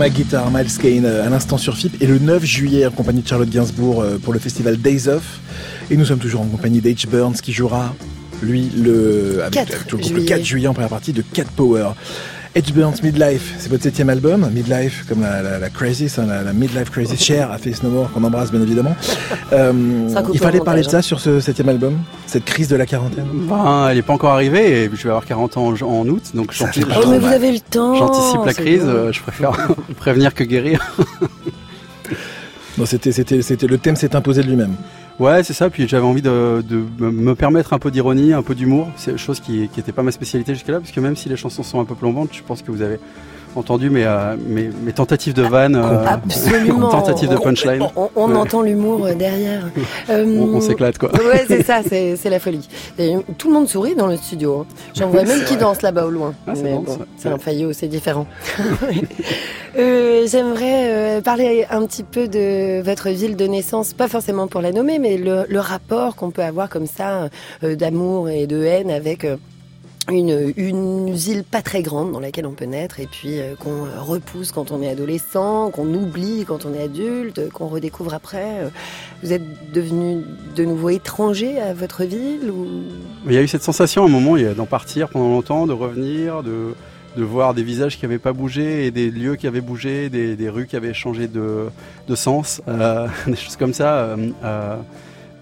Cry 0.00 0.08
on 0.08 0.10
My 0.10 0.10
Guitar, 0.10 0.50
Miles 0.50 0.78
Kane, 0.78 1.04
euh, 1.04 1.26
à 1.26 1.28
l'instant 1.28 1.58
sur 1.58 1.76
FIP, 1.76 2.02
et 2.02 2.06
le 2.06 2.18
9 2.18 2.42
juillet 2.42 2.86
en 2.86 2.90
compagnie 2.90 3.20
de 3.20 3.28
Charlotte 3.28 3.50
Gainsbourg 3.50 4.00
euh, 4.00 4.18
pour 4.18 4.32
le 4.32 4.38
festival 4.38 4.78
Days 4.78 5.08
Off. 5.08 5.40
Et 5.90 5.96
nous 5.96 6.06
sommes 6.06 6.18
toujours 6.18 6.40
en 6.40 6.46
compagnie 6.46 6.80
d'H. 6.80 7.06
Burns 7.06 7.34
qui 7.34 7.52
jouera, 7.52 7.94
lui, 8.42 8.70
le, 8.74 9.40
avec, 9.42 9.52
4 9.52 9.72
avec 9.74 9.86
tout 9.86 9.96
le 9.96 10.02
groupe, 10.02 10.12
le 10.14 10.20
juillet. 10.20 10.36
4 10.36 10.44
juillet 10.44 10.68
en 10.68 10.72
première 10.72 10.88
partie 10.88 11.12
de 11.12 11.22
Cat 11.22 11.44
Power. 11.54 11.90
H. 12.56 12.72
Burns 12.72 13.00
Midlife, 13.04 13.54
c'est 13.58 13.70
votre 13.70 13.84
septième 13.84 14.10
album, 14.10 14.50
Midlife, 14.52 15.04
comme 15.08 15.20
la, 15.22 15.40
la, 15.40 15.58
la 15.60 15.70
Crisis, 15.70 16.18
hein, 16.18 16.26
la, 16.26 16.42
la 16.42 16.52
Midlife 16.52 16.90
Crisis, 16.90 17.22
Cher 17.22 17.48
a 17.52 17.58
fait 17.58 17.72
Snowmore, 17.72 18.10
qu'on 18.10 18.24
embrasse 18.24 18.50
bien 18.50 18.60
évidemment. 18.62 18.94
Euh, 19.52 19.72
il 20.32 20.38
fallait 20.38 20.60
parler 20.60 20.82
de 20.82 20.86
montage, 20.86 21.02
ça 21.02 21.02
sur 21.02 21.18
ce 21.18 21.40
septième 21.40 21.68
album, 21.70 21.98
cette 22.24 22.44
crise 22.44 22.68
de 22.68 22.76
la 22.76 22.86
quarantaine. 22.86 23.26
Ben, 23.32 23.88
elle 23.90 23.96
n'est 23.96 24.02
pas 24.02 24.12
encore 24.12 24.30
arrivée 24.30 24.84
et 24.84 24.90
je 24.94 25.02
vais 25.02 25.08
avoir 25.08 25.24
40 25.24 25.56
ans 25.56 25.66
en, 25.66 25.82
en 25.82 26.06
août, 26.08 26.22
donc 26.34 26.52
j'anticipe 26.52 26.86
Oh, 26.96 27.08
mais 27.08 27.18
vous 27.18 27.26
avez 27.26 27.50
le 27.50 27.58
temps. 27.58 27.96
j'anticipe 27.96 28.44
la 28.46 28.54
crise. 28.54 28.82
euh, 28.84 29.10
Je 29.10 29.20
préfère 29.20 29.50
prévenir 29.96 30.34
que 30.34 30.44
guérir. 30.44 30.94
Non, 32.78 32.86
c'était, 32.86 33.10
c'était, 33.12 33.42
c'était, 33.42 33.66
le 33.66 33.76
thème 33.78 33.96
s'est 33.96 34.14
imposé 34.14 34.42
de 34.42 34.46
lui-même. 34.48 34.74
Ouais, 35.18 35.42
c'est 35.42 35.52
ça. 35.52 35.68
Puis 35.68 35.86
j'avais 35.86 36.06
envie 36.06 36.22
de, 36.22 36.62
me- 36.98 37.10
me 37.10 37.34
permettre 37.34 37.72
un 37.72 37.78
peu 37.78 37.90
d'ironie, 37.90 38.32
un 38.32 38.42
peu 38.42 38.54
d'humour. 38.54 38.88
C'est 38.96 39.16
chose 39.18 39.40
qui 39.40 39.68
n'était 39.76 39.92
pas 39.92 40.02
ma 40.02 40.12
spécialité 40.12 40.54
jusque-là, 40.54 40.80
parce 40.80 40.92
que 40.92 41.00
même 41.00 41.16
si 41.16 41.28
les 41.28 41.36
chansons 41.36 41.62
sont 41.62 41.80
un 41.80 41.84
peu 41.84 41.94
plombantes, 41.94 42.30
je 42.32 42.42
pense 42.42 42.62
que 42.62 42.70
vous 42.70 42.80
avez 42.82 42.98
entendu 43.56 43.90
mes, 43.90 44.04
euh, 44.04 44.36
mes, 44.46 44.70
mes 44.82 44.92
tentatives 44.92 45.34
de 45.34 45.42
vannes, 45.42 45.76
euh, 45.76 46.06
Absolument. 46.06 46.88
tentatives 46.90 47.28
de 47.28 47.36
punchline. 47.36 47.82
On, 47.96 48.08
on 48.16 48.30
Ouais. 48.30 48.36
entend 48.36 48.62
l'humour 48.62 49.06
euh, 49.06 49.14
derrière. 49.14 49.68
Euh, 50.10 50.24
On, 50.38 50.56
on 50.56 50.60
s'éclate 50.60 50.98
quoi. 50.98 51.10
Ouais, 51.12 51.44
c'est 51.46 51.62
ça, 51.62 51.80
c'est 51.88 52.30
la 52.30 52.40
folie. 52.40 52.68
Et 52.98 53.14
tout 53.38 53.48
le 53.48 53.54
monde 53.54 53.68
sourit 53.68 53.94
dans 53.94 54.06
le 54.06 54.16
studio. 54.16 54.60
hein. 54.60 54.66
J'en 54.94 55.08
vois 55.08 55.22
même 55.24 55.44
qui 55.44 55.56
dansent 55.56 55.82
là-bas 55.82 56.06
au 56.06 56.10
loin. 56.10 56.34
Ah, 56.46 56.52
c'est 56.54 56.62
bon, 56.72 56.80
bon, 56.82 56.98
un 57.30 57.38
faillot, 57.38 57.72
c'est 57.72 57.86
différent. 57.86 58.26
J'aimerais 59.76 61.20
parler 61.22 61.66
un 61.70 61.84
petit 61.86 62.02
peu 62.02 62.28
de 62.28 62.80
votre 62.82 63.08
ville 63.10 63.36
de 63.36 63.46
naissance, 63.46 63.92
pas 63.94 64.08
forcément 64.08 64.46
pour 64.48 64.60
la 64.60 64.72
nommer, 64.72 64.98
mais 64.98 65.16
le, 65.16 65.44
le 65.48 65.60
rapport 65.60 66.16
qu'on 66.16 66.30
peut 66.30 66.42
avoir 66.42 66.68
comme 66.68 66.86
ça 66.86 67.28
d'amour 67.62 68.28
et 68.28 68.46
de 68.46 68.62
haine 68.64 68.90
avec. 68.90 69.26
Une, 70.10 70.52
une 70.56 71.12
ville 71.14 71.44
pas 71.44 71.62
très 71.62 71.82
grande 71.82 72.12
dans 72.12 72.20
laquelle 72.20 72.46
on 72.46 72.52
peut 72.52 72.64
naître 72.64 73.00
et 73.00 73.06
puis 73.06 73.40
euh, 73.40 73.54
qu'on 73.56 73.84
euh, 73.84 74.00
repousse 74.00 74.52
quand 74.52 74.70
on 74.70 74.82
est 74.82 74.88
adolescent, 74.88 75.70
qu'on 75.70 75.92
oublie 75.94 76.44
quand 76.46 76.64
on 76.66 76.74
est 76.74 76.82
adulte, 76.82 77.50
qu'on 77.50 77.68
redécouvre 77.68 78.14
après. 78.14 78.60
Euh, 78.60 78.68
Vous 79.22 79.32
êtes 79.32 79.72
devenu 79.72 80.22
de 80.56 80.64
nouveau 80.64 80.90
étranger 80.90 81.60
à 81.60 81.74
votre 81.74 82.04
ville 82.04 82.52
Il 83.26 83.32
y 83.32 83.38
a 83.38 83.42
eu 83.42 83.48
cette 83.48 83.62
sensation 83.62 84.02
à 84.02 84.06
un 84.06 84.10
moment 84.10 84.36
d'en 84.56 84.66
partir 84.66 85.08
pendant 85.08 85.28
longtemps, 85.28 85.66
de 85.66 85.72
revenir, 85.72 86.42
de, 86.42 86.74
de 87.16 87.22
voir 87.24 87.54
des 87.54 87.62
visages 87.62 87.96
qui 87.98 88.04
n'avaient 88.04 88.18
pas 88.18 88.32
bougé 88.32 88.86
et 88.86 88.90
des 88.90 89.10
lieux 89.10 89.36
qui 89.36 89.46
avaient 89.46 89.60
bougé, 89.60 90.08
des, 90.08 90.36
des 90.36 90.48
rues 90.48 90.66
qui 90.66 90.76
avaient 90.76 90.94
changé 90.94 91.26
de, 91.28 91.66
de 92.08 92.14
sens, 92.14 92.62
des 93.26 93.36
choses 93.36 93.56
comme 93.56 93.74
ça. 93.74 94.16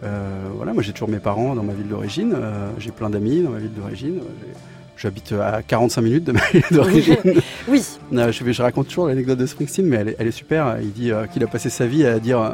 Voilà, 0.03 0.73
moi 0.73 0.83
j'ai 0.83 0.93
toujours 0.93 1.09
mes 1.09 1.19
parents 1.19 1.55
dans 1.55 1.63
ma 1.63 1.73
ville 1.73 1.89
d'origine, 1.89 2.33
euh, 2.37 2.71
j'ai 2.79 2.91
plein 2.93 3.11
d'amis 3.11 3.43
dans 3.43 3.51
ma 3.51 3.59
ville 3.59 3.73
d'origine. 3.75 4.19
euh, 4.19 4.53
J'habite 4.97 5.33
à 5.33 5.63
45 5.63 6.03
minutes 6.03 6.25
de 6.25 6.33
ma 6.33 6.41
ville 6.53 6.65
d'origine. 6.73 7.17
Oui, 7.69 7.85
Euh, 8.13 8.33
je, 8.33 8.51
je 8.53 8.63
raconte 8.63 8.89
toujours 8.89 9.07
l'anecdote 9.07 9.39
de 9.39 9.47
Springsteen, 9.47 9.87
mais 9.87 9.97
elle 9.97 10.09
est, 10.09 10.17
elle 10.19 10.27
est 10.27 10.33
super. 10.33 10.79
Il 10.83 10.93
dit 10.93 11.13
euh, 11.13 11.27
qu'il 11.27 11.43
a 11.45 11.47
passé 11.47 11.71
sa 11.71 11.87
vie 11.87 12.05
à 12.05 12.19
dire, 12.19 12.41
euh, 12.41 12.51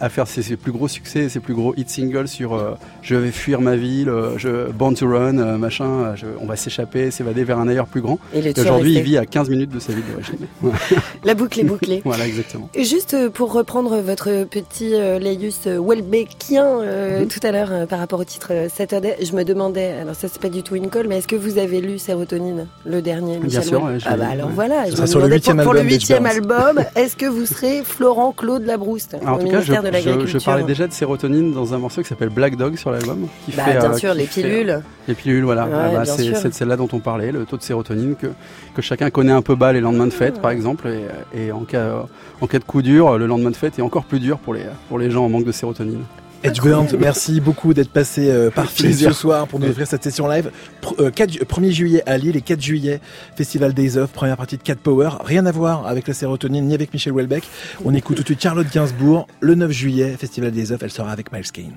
à 0.00 0.08
faire 0.08 0.26
ses, 0.26 0.42
ses 0.42 0.56
plus 0.56 0.72
gros 0.72 0.88
succès, 0.88 1.28
ses 1.28 1.40
plus 1.40 1.54
gros 1.54 1.74
hit 1.76 1.88
singles 1.88 2.28
sur 2.28 2.54
euh, 2.54 2.72
Je 3.02 3.14
vais 3.14 3.30
fuir 3.30 3.60
ma 3.60 3.76
ville, 3.76 4.08
euh, 4.08 4.36
je, 4.38 4.70
Born 4.72 4.94
to 4.94 5.06
Run, 5.08 5.38
euh, 5.38 5.56
machin, 5.56 6.14
je- 6.16 6.26
on 6.40 6.46
va 6.46 6.56
s'échapper, 6.56 7.10
s'évader 7.10 7.44
vers 7.44 7.58
un 7.58 7.68
ailleurs 7.68 7.86
plus 7.86 8.00
grand. 8.00 8.18
et 8.34 8.52
Aujourd'hui, 8.58 8.94
il 8.94 9.02
vit 9.02 9.18
à 9.18 9.26
15 9.26 9.48
minutes 9.50 9.70
de 9.70 9.78
sa 9.78 9.92
ville 9.92 10.04
d'origine. 10.10 10.46
La 11.24 11.34
boucle 11.34 11.60
est 11.60 11.64
bouclée. 11.64 12.02
voilà, 12.04 12.26
exactement. 12.26 12.68
Et 12.74 12.84
Juste 12.84 13.28
pour 13.30 13.52
reprendre 13.52 13.98
votre 14.00 14.44
petit 14.44 14.94
euh, 14.94 15.18
laïus 15.18 15.60
euh, 15.66 15.78
Welbeckien 15.80 16.64
euh, 16.80 17.20
Mhm. 17.20 17.28
tout 17.28 17.40
à 17.42 17.52
l'heure 17.52 17.68
euh, 17.72 17.86
par 17.86 17.98
rapport 17.98 18.18
au 18.20 18.24
titre 18.24 18.48
euh, 18.50 18.68
Saturday, 18.74 19.16
je 19.22 19.32
me 19.32 19.44
demandais, 19.44 19.92
alors 20.00 20.14
ça 20.14 20.28
c'est 20.28 20.40
pas 20.40 20.48
du 20.48 20.62
tout 20.62 20.74
une 20.74 20.90
colle, 20.90 21.06
mais 21.08 21.18
est-ce 21.18 21.28
que 21.28 21.36
vous 21.36 21.58
avez 21.58 21.80
lu 21.80 21.98
Sérotonine, 21.98 22.66
le 22.84 23.00
dernier 23.02 23.36
Bien 23.38 23.44
Michel 23.46 23.64
sûr, 23.64 23.82
ouais, 23.82 23.98
je 24.00 24.06
Ah 24.08 24.16
bah 24.16 24.26
lu, 24.26 24.32
alors 24.32 24.48
ouais. 24.48 24.52
voilà, 24.54 24.90
je 24.90 25.00
me 25.00 25.06
sur 25.06 25.18
le 25.18 25.24
demandais 25.26 25.34
huitième 25.36 25.56
pour, 25.58 25.64
pour 25.64 25.72
le 25.74 25.78
album 25.80 25.92
huitième 25.92 26.26
album, 26.26 26.84
est-ce 26.96 27.16
que 27.16 27.26
vous 27.26 27.46
serez 27.46 27.82
Florent 27.84 28.32
Claude 28.32 28.64
Labrouste 28.64 29.14
Alors, 29.20 29.34
en 29.34 29.38
tout 29.38 29.48
cas, 29.48 29.60
je, 29.60 29.72
de 29.90 29.96
je- 29.96 30.04
l'Agriculture 30.04 30.40
je 30.40 30.44
parlais 30.44 30.62
déjà 30.64 30.86
de 30.86 30.92
sérotonine 30.92 31.52
dans 31.52 31.74
un 31.74 31.78
morceau 31.78 32.02
qui 32.02 32.08
s'appelle 32.08 32.28
Black 32.30 32.56
Dog 32.56 32.76
sur 32.76 32.90
l'album. 32.90 33.26
qui 33.44 33.52
Bah 33.56 33.64
fait, 33.64 33.78
bien 33.78 33.90
euh, 33.92 33.96
sûr, 33.96 34.14
les 34.14 34.26
fait, 34.26 34.40
euh, 34.40 34.48
pilules. 34.48 34.82
Les 35.08 35.14
pilules, 35.14 35.44
voilà. 35.44 35.64
Ouais, 35.66 35.70
Ah 35.74 35.90
bah, 35.98 36.04
c'est 36.06 36.52
celle-là 36.52 36.76
dont 36.76 36.88
on 36.92 36.98
parlait, 36.98 37.32
le 37.32 37.44
taux 37.44 37.56
de 37.56 37.62
sérotonine 37.62 38.14
que, 38.16 38.28
que 38.74 38.82
chacun 38.82 39.10
connaît 39.10 39.32
un 39.32 39.42
peu 39.42 39.54
bas 39.54 39.72
les 39.72 39.80
lendemains 39.80 40.06
de 40.06 40.12
fête, 40.12 40.40
par 40.40 40.50
exemple. 40.50 40.88
Et, 41.34 41.46
et 41.46 41.52
en, 41.52 41.60
cas, 41.64 42.06
en 42.40 42.46
cas 42.46 42.58
de 42.58 42.64
coup 42.64 42.82
dur, 42.82 43.16
le 43.18 43.26
lendemain 43.26 43.50
de 43.50 43.56
fête 43.56 43.78
est 43.78 43.82
encore 43.82 44.04
plus 44.04 44.20
dur 44.20 44.38
pour 44.38 44.54
les, 44.54 44.64
pour 44.88 44.98
les 44.98 45.10
gens 45.10 45.24
en 45.24 45.28
manque 45.28 45.44
de 45.44 45.52
sérotonine. 45.52 46.02
Edge 46.44 46.60
merci 46.98 47.40
beaucoup 47.40 47.72
d'être 47.72 47.88
passé 47.90 48.28
euh, 48.30 48.50
par 48.50 48.70
Philippe 48.70 48.98
ce 48.98 49.12
soir 49.12 49.48
pour 49.48 49.58
nous 49.58 49.68
offrir 49.68 49.86
cette 49.86 50.04
session 50.04 50.28
live. 50.28 50.50
Pr- 50.82 50.94
euh, 51.00 51.10
4 51.10 51.32
ju- 51.32 51.38
1er 51.40 51.70
juillet 51.70 52.02
à 52.06 52.18
Lille 52.18 52.36
et 52.36 52.42
4 52.42 52.60
juillet, 52.60 53.00
Festival 53.34 53.72
Days 53.72 53.96
Off, 53.96 54.10
première 54.12 54.36
partie 54.36 54.58
de 54.58 54.62
Cat 54.62 54.76
Power. 54.76 55.08
Rien 55.24 55.46
à 55.46 55.52
voir 55.52 55.86
avec 55.86 56.06
la 56.06 56.12
sérotonine 56.14 56.66
ni 56.66 56.74
avec 56.74 56.92
Michel 56.92 57.14
Houellebecq. 57.14 57.44
On 57.84 57.94
écoute 57.94 58.16
tout 58.18 58.22
de 58.22 58.28
suite 58.28 58.42
Charlotte 58.42 58.66
Gainsbourg. 58.70 59.26
Le 59.40 59.54
9 59.54 59.70
juillet, 59.70 60.16
Festival 60.18 60.50
Days 60.52 60.70
Off, 60.72 60.82
elle 60.82 60.90
sera 60.92 61.10
avec 61.10 61.32
Miles 61.32 61.50
Kane. 61.50 61.72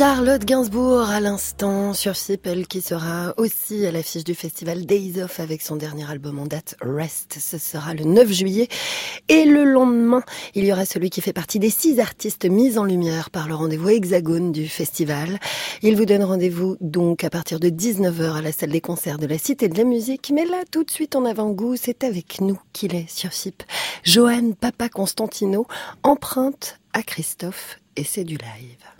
Charlotte 0.00 0.46
Gainsbourg 0.46 1.10
à 1.10 1.20
l'instant 1.20 1.92
sur 1.92 2.14
elle 2.44 2.66
qui 2.66 2.80
sera 2.80 3.34
aussi 3.36 3.84
à 3.84 3.92
l'affiche 3.92 4.24
du 4.24 4.34
festival 4.34 4.86
Days 4.86 5.20
Off 5.22 5.40
avec 5.40 5.60
son 5.60 5.76
dernier 5.76 6.10
album 6.10 6.38
en 6.38 6.46
date 6.46 6.74
Rest. 6.80 7.36
Ce 7.38 7.58
sera 7.58 7.92
le 7.92 8.04
9 8.04 8.32
juillet. 8.32 8.68
Et 9.28 9.44
le 9.44 9.62
lendemain, 9.62 10.22
il 10.54 10.64
y 10.64 10.72
aura 10.72 10.86
celui 10.86 11.10
qui 11.10 11.20
fait 11.20 11.34
partie 11.34 11.58
des 11.58 11.68
six 11.68 12.00
artistes 12.00 12.46
mis 12.46 12.78
en 12.78 12.84
lumière 12.84 13.28
par 13.28 13.46
le 13.46 13.54
rendez-vous 13.54 13.90
Hexagone 13.90 14.52
du 14.52 14.68
festival. 14.68 15.38
Il 15.82 15.98
vous 15.98 16.06
donne 16.06 16.24
rendez-vous 16.24 16.78
donc 16.80 17.22
à 17.22 17.28
partir 17.28 17.60
de 17.60 17.68
19h 17.68 18.38
à 18.38 18.40
la 18.40 18.52
salle 18.52 18.70
des 18.70 18.80
concerts 18.80 19.18
de 19.18 19.26
la 19.26 19.36
Cité 19.36 19.68
de 19.68 19.76
la 19.76 19.84
Musique. 19.84 20.32
Mais 20.34 20.46
là, 20.46 20.62
tout 20.70 20.82
de 20.82 20.90
suite 20.90 21.14
en 21.14 21.26
avant-goût, 21.26 21.76
c'est 21.76 22.04
avec 22.04 22.40
nous 22.40 22.58
qu'il 22.72 22.94
est 22.94 23.10
sur 23.10 23.34
FIP. 23.34 23.64
Johan 24.04 24.52
Papa 24.58 24.88
Constantino 24.88 25.66
emprunte 26.02 26.80
à 26.94 27.02
Christophe 27.02 27.78
et 27.96 28.04
c'est 28.04 28.24
du 28.24 28.38
live. 28.38 28.99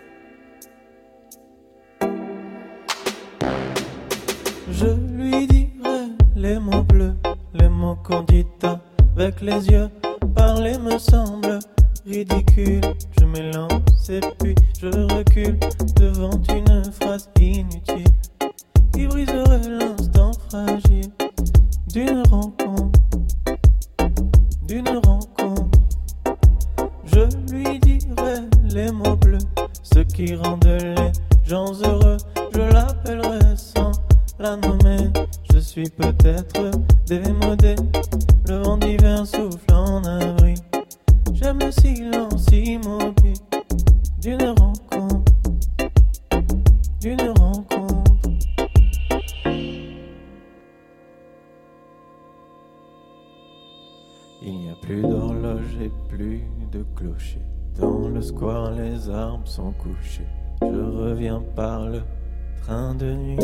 Je 4.71 4.87
lui 4.87 5.47
dirai 5.47 6.07
les 6.35 6.57
mots 6.57 6.83
bleus, 6.83 7.15
les 7.53 7.69
mots 7.69 7.97
qu'on 8.03 8.23
dit 8.23 8.45
avec 9.15 9.41
les 9.41 9.67
yeux. 9.69 9.89
Parler 10.35 10.77
me 10.77 10.97
semble 10.97 11.59
ridicule. 12.05 12.81
Je 13.19 13.25
m'élance 13.25 14.09
et 14.09 14.21
puis 14.39 14.55
je 14.79 14.87
recule 14.87 15.59
devant 15.97 16.39
une 16.55 16.91
phrase 16.91 17.29
inutile 17.39 18.05
qui 18.93 19.07
briserait 19.07 19.67
l'instant 19.67 20.31
fragile 20.49 21.11
d'une 21.93 22.23
rencontre. 22.29 22.99
D'une 24.67 24.87
rencontre. 24.87 25.79
Je 27.05 27.21
lui 27.51 27.79
dirai 27.79 28.41
les 28.69 28.91
mots 28.91 29.17
bleus, 29.17 29.37
ceux 29.83 30.05
qui 30.05 30.35
rendent 30.35 30.65
les 30.65 31.11
gens 31.45 31.73
heureux. 31.83 32.17
Je 32.53 32.61
l'appellerai 32.61 33.55
sans 33.55 33.91
Je 35.53 35.59
suis 35.59 35.87
peut-être 35.89 36.71
démodé. 37.05 37.75
Le 38.47 38.55
vent 38.55 38.77
d'hiver 38.77 39.23
souffle 39.27 39.71
en 39.71 40.03
avril. 40.03 40.57
J'aime 41.31 41.59
le 41.59 41.71
silence 41.71 42.47
immobile 42.51 43.37
d'une 44.19 44.55
rencontre. 44.57 45.31
D'une 47.01 47.21
rencontre. 47.37 48.31
Il 54.41 54.57
n'y 54.57 54.69
a 54.71 54.75
plus 54.81 55.03
d'horloge 55.03 55.77
et 55.79 55.91
plus 56.09 56.41
de 56.71 56.83
clocher. 56.95 57.41
Dans 57.79 58.09
le 58.09 58.21
square, 58.23 58.71
les 58.71 59.07
arbres 59.07 59.47
sont 59.47 59.71
couchés. 59.73 60.27
Je 60.63 60.79
reviens 60.79 61.43
par 61.55 61.85
le 61.85 62.01
train 62.63 62.95
de 62.95 63.13
nuit. 63.13 63.37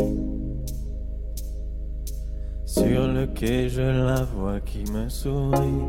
Sur 2.68 3.08
le 3.08 3.26
quai, 3.26 3.70
je 3.70 3.80
la 3.80 4.24
vois 4.24 4.60
qui 4.60 4.84
me 4.92 5.08
sourit. 5.08 5.86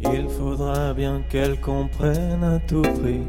Il 0.00 0.28
faudra 0.28 0.94
bien 0.94 1.22
qu'elle 1.28 1.60
comprenne 1.60 2.44
à 2.44 2.60
tout 2.60 2.82
prix. 2.82 3.24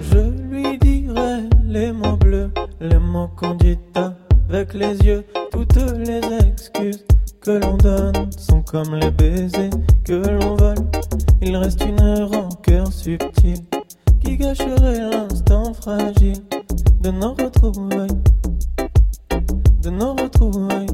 Je 0.00 0.18
lui 0.48 0.78
dirai 0.78 1.42
les 1.66 1.92
mots 1.92 2.16
bleus, 2.16 2.50
les 2.80 2.98
mots 2.98 3.28
qu'on 3.36 3.58
avec 4.48 4.72
les 4.72 4.98
yeux. 5.02 5.26
Toutes 5.52 5.76
les 5.76 6.22
excuses 6.48 7.04
que 7.42 7.50
l'on 7.50 7.76
donne 7.76 8.32
sont 8.32 8.62
comme 8.62 8.94
les 8.94 9.10
baisers 9.10 9.68
que 10.06 10.26
l'on 10.26 10.56
vole. 10.56 10.90
Il 11.42 11.54
reste 11.54 11.84
une 11.84 12.24
rancœur 12.24 12.90
subtile 12.90 13.62
qui 14.22 14.36
gâcherait 14.36 15.10
l'instant 15.10 15.72
fragile 15.74 16.42
de 17.00 17.10
nos 17.10 17.34
retrouvailles. 17.34 18.18
De 19.82 19.90
nos 19.90 20.14
retrouvailles. 20.14 20.86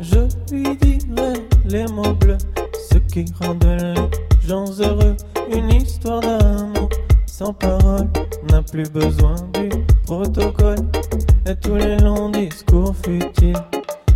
Je 0.00 0.20
lui 0.52 0.76
dirai 0.76 1.46
les 1.64 1.86
mots 1.86 2.14
bleus, 2.14 2.38
ce 2.90 2.98
qui 2.98 3.24
rendent 3.40 3.64
les 3.64 3.94
gens 4.46 4.66
heureux. 4.80 5.16
Une 5.50 5.70
histoire 5.70 6.20
d'amour 6.20 6.88
sans 7.26 7.52
parole 7.52 8.08
n'a 8.50 8.62
plus 8.62 8.88
besoin 8.90 9.36
du 9.54 9.68
protocole. 10.04 10.78
Et 11.46 11.54
tous 11.56 11.76
les 11.76 11.96
longs 11.98 12.30
discours 12.30 12.94
futiles 13.04 13.56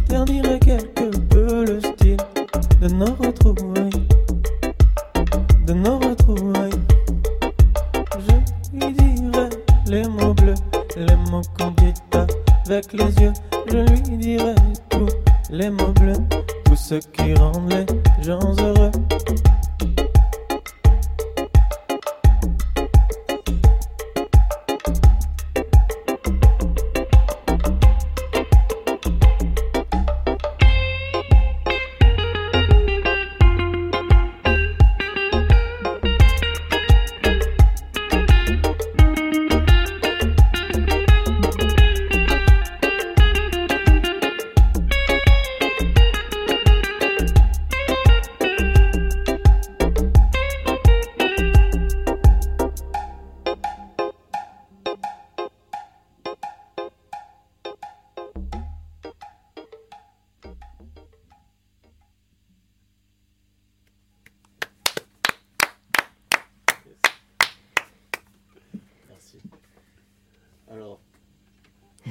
terniraient 0.08 0.58
quelque 0.58 1.16
peu 1.28 1.64
le 1.64 1.80
style 1.80 2.16
de 2.80 2.88
nos 2.88 3.14
retrouvailles. 3.14 3.69
Avec 12.70 12.92
les 12.92 13.24
yeux. 13.24 13.32
Je 13.66 13.78
lui 13.78 14.16
dirai 14.16 14.54
tous 14.90 15.08
les 15.50 15.70
mots 15.70 15.92
bleus, 15.98 16.14
tout 16.64 16.76
ce 16.76 16.94
qui 16.94 17.34
rendent 17.34 17.72
les 17.72 18.24
gens 18.24 18.38
heureux. 18.58 18.92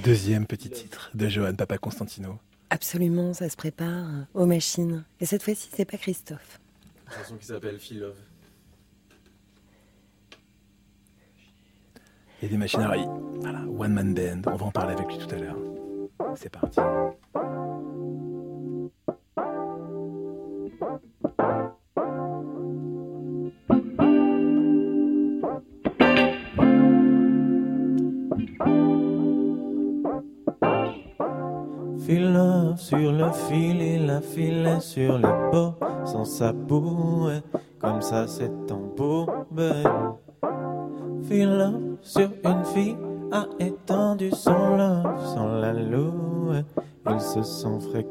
Deuxième 0.04 0.46
petit 0.46 0.70
titre 0.70 1.12
de 1.14 1.28
Johan 1.28 1.54
Papa 1.56 1.78
Constantino. 1.78 2.40
Absolument, 2.70 3.34
ça 3.34 3.50
se 3.50 3.58
prépare 3.58 4.08
aux 4.34 4.46
machines. 4.46 5.04
Et 5.20 5.26
cette 5.26 5.44
fois-ci, 5.44 5.70
c'est 5.76 5.84
pas 5.86 5.98
Christophe. 5.98 6.60
Une 7.08 7.14
chanson 7.14 7.36
qui 7.36 7.46
s'appelle 7.46 7.80
Feel 7.80 8.00
Love. 8.00 8.16
Il 12.42 12.44
y 12.44 12.46
a 12.46 12.50
des 12.50 12.58
machineries. 12.58 13.08
Voilà, 13.42 13.60
One 13.78 13.94
Man 13.94 14.14
Band. 14.14 14.42
On 14.54 14.56
va 14.56 14.66
en 14.68 14.72
parler 14.72 14.94
avec 14.94 15.08
lui 15.08 15.18
tout 15.18 15.36
à 15.36 15.38
l'heure. 15.38 15.58
C'est 16.36 16.50
parti. 16.50 16.80
Sans 36.30 36.46
sabouet 36.46 37.42
comme 37.80 38.02
ça 38.02 38.28
c'est 38.28 38.72
embourbé 38.72 39.84
love 41.30 41.98
sur 42.02 42.30
une 42.46 42.66
fille 42.66 42.98
a 43.32 43.46
étendu 43.60 44.32
son 44.32 44.76
love 44.78 45.34
sans 45.34 45.48
la 45.60 45.74
louer. 45.74 46.64
Ils 47.10 47.22
se 47.22 47.44
sont 47.44 47.80
fréquentés 47.80 48.09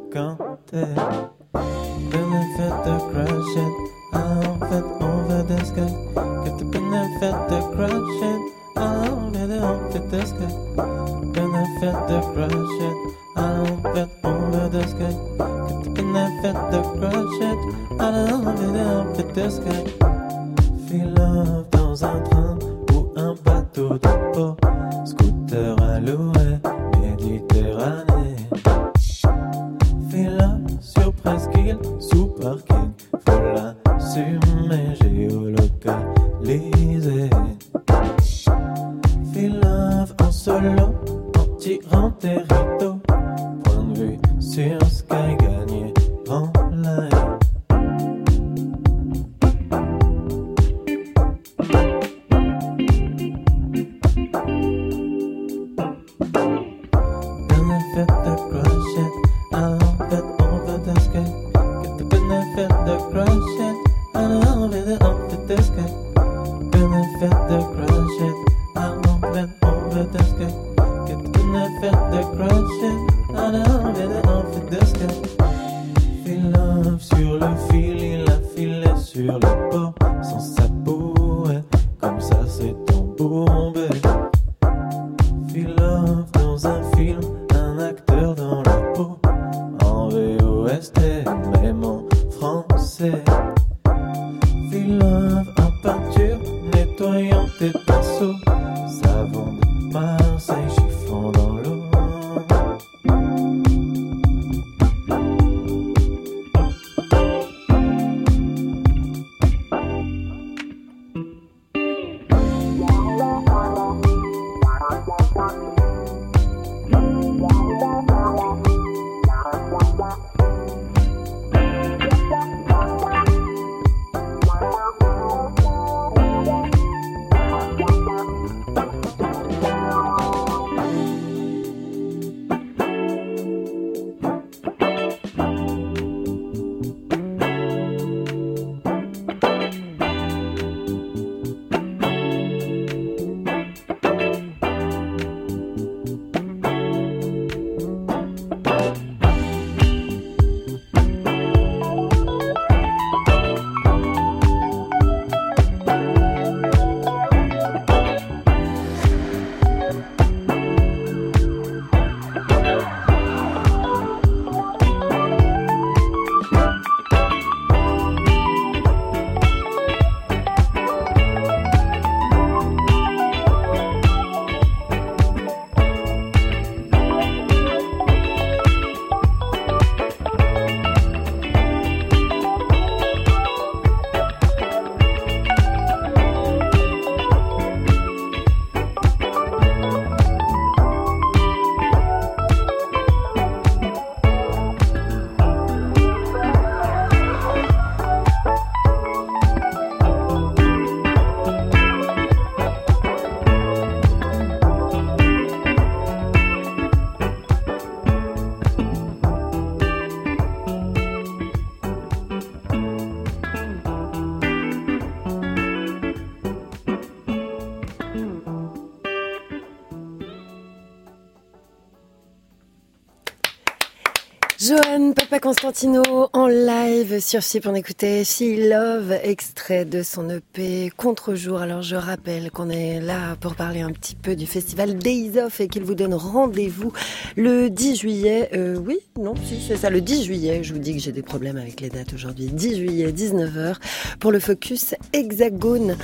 Constantino 225.49 226.03
en 226.35 226.47
live 226.47 227.21
sur 227.21 227.41
Chip. 227.41 227.67
On 227.67 227.75
écoutait 227.75 228.23
She 228.23 228.43
Love, 228.59 229.13
extrait 229.23 229.87
de 229.87 230.03
son 230.03 230.29
EP 230.29 230.93
Contre-jour. 230.95 231.63
Alors 231.63 231.81
je 231.81 231.97
rappelle 231.97 232.51
qu'on 232.51 232.69
est 232.69 233.01
là 233.01 233.35
pour 233.41 233.55
parler 233.55 233.81
un 233.81 233.91
petit 233.91 234.15
peu 234.15 234.37
du 234.37 234.45
festival 234.47 234.99
Days 234.99 235.41
Off 235.43 235.63
et 235.63 235.69
qu'il 235.69 235.85
vous 235.85 235.95
donne 235.95 236.13
rendez-vous 236.13 236.93
le 237.35 237.71
10 237.71 237.97
juillet. 237.97 238.51
Euh, 238.53 238.77
oui, 238.77 238.99
non, 239.19 239.33
si, 239.43 239.59
c'est 239.67 239.79
ça, 239.79 239.89
le 239.89 240.03
10 240.03 240.25
juillet. 240.25 240.63
Je 240.63 240.75
vous 240.75 240.81
dis 240.81 240.95
que 240.95 241.01
j'ai 241.01 241.13
des 241.13 241.23
problèmes 241.23 241.57
avec 241.57 241.81
les 241.81 241.89
dates 241.89 242.13
aujourd'hui. 242.13 242.49
10 242.49 242.77
juillet, 242.77 243.11
19h, 243.11 243.77
pour 244.21 244.33
le 244.33 244.41
focus 244.41 244.95
Hexagone. 245.15 245.97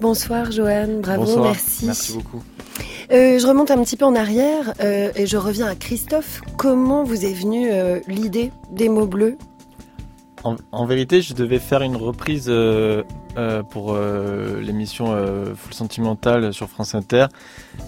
Bonsoir 0.00 0.50
Johan, 0.50 0.98
bravo, 1.02 1.22
Bonsoir. 1.24 1.44
merci. 1.44 1.86
Merci 1.86 2.14
beaucoup. 2.14 2.42
Euh, 3.10 3.38
je 3.38 3.46
remonte 3.46 3.70
un 3.70 3.82
petit 3.82 3.96
peu 3.96 4.04
en 4.04 4.14
arrière 4.14 4.74
euh, 4.80 5.10
et 5.16 5.26
je 5.26 5.36
reviens 5.36 5.66
à 5.66 5.74
Christophe. 5.74 6.42
Comment 6.56 7.04
vous 7.04 7.24
est 7.24 7.32
venue 7.32 7.70
euh, 7.70 8.00
l'idée 8.06 8.52
des 8.70 8.88
mots 8.88 9.06
bleus? 9.06 9.38
En, 10.44 10.56
en 10.72 10.86
vérité, 10.86 11.22
je 11.22 11.34
devais 11.34 11.58
faire 11.58 11.82
une 11.82 11.96
reprise 11.96 12.52
pour 13.70 13.96
l'émission 13.96 15.06
Full 15.56 15.74
Sentimental 15.74 16.52
sur 16.54 16.68
France 16.68 16.94
Inter 16.94 17.26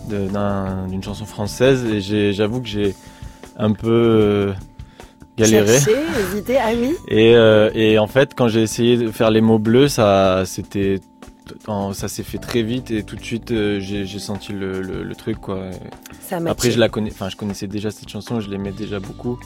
d'une 0.09 1.03
chanson 1.03 1.27
française 1.27 1.85
et 1.85 2.33
j'avoue 2.33 2.61
que 2.61 2.67
j'ai 2.67 2.97
un 3.57 3.73
peu 3.73 4.53
galéré. 5.37 5.79
Chercher, 5.79 5.97
hésiter, 6.33 6.59
ah 6.59 6.71
oui 6.77 6.97
Et, 7.07 7.35
et 7.75 7.99
en 8.01 8.09
fait, 8.09 8.35
quand 8.35 8.49
j'ai 8.49 8.63
essayé 8.63 8.97
de 8.97 9.13
faire 9.13 9.31
les 9.31 9.41
mots 9.41 9.61
bleus, 9.61 9.87
ça, 9.87 10.43
c'était, 10.45 10.99
en- 11.67 11.93
ça 11.93 12.09
s'est 12.09 12.23
fait 12.23 12.39
très 12.39 12.63
vite 12.63 12.91
et 12.91 13.03
tout 13.03 13.17
de 13.17 13.23
suite, 13.25 13.51
euh, 13.51 13.81
j'ai 13.81 14.07
senti 14.19 14.53
le, 14.53 14.81
le- 14.83 15.03
le 15.03 15.15
truc 15.15 15.39
quoi. 15.41 15.71
Ça 16.21 16.39
Après, 16.47 16.71
je 16.71 16.79
la 16.79 16.89
connais, 16.89 17.11
enfin, 17.11 17.29
je 17.29 17.37
connaissais 17.37 17.67
déjà 17.67 17.91
cette 17.91 18.09
chanson, 18.09 18.41
je 18.41 18.49
l'aimais 18.51 18.73
déjà 18.73 19.01
beaucoup. 19.01 19.39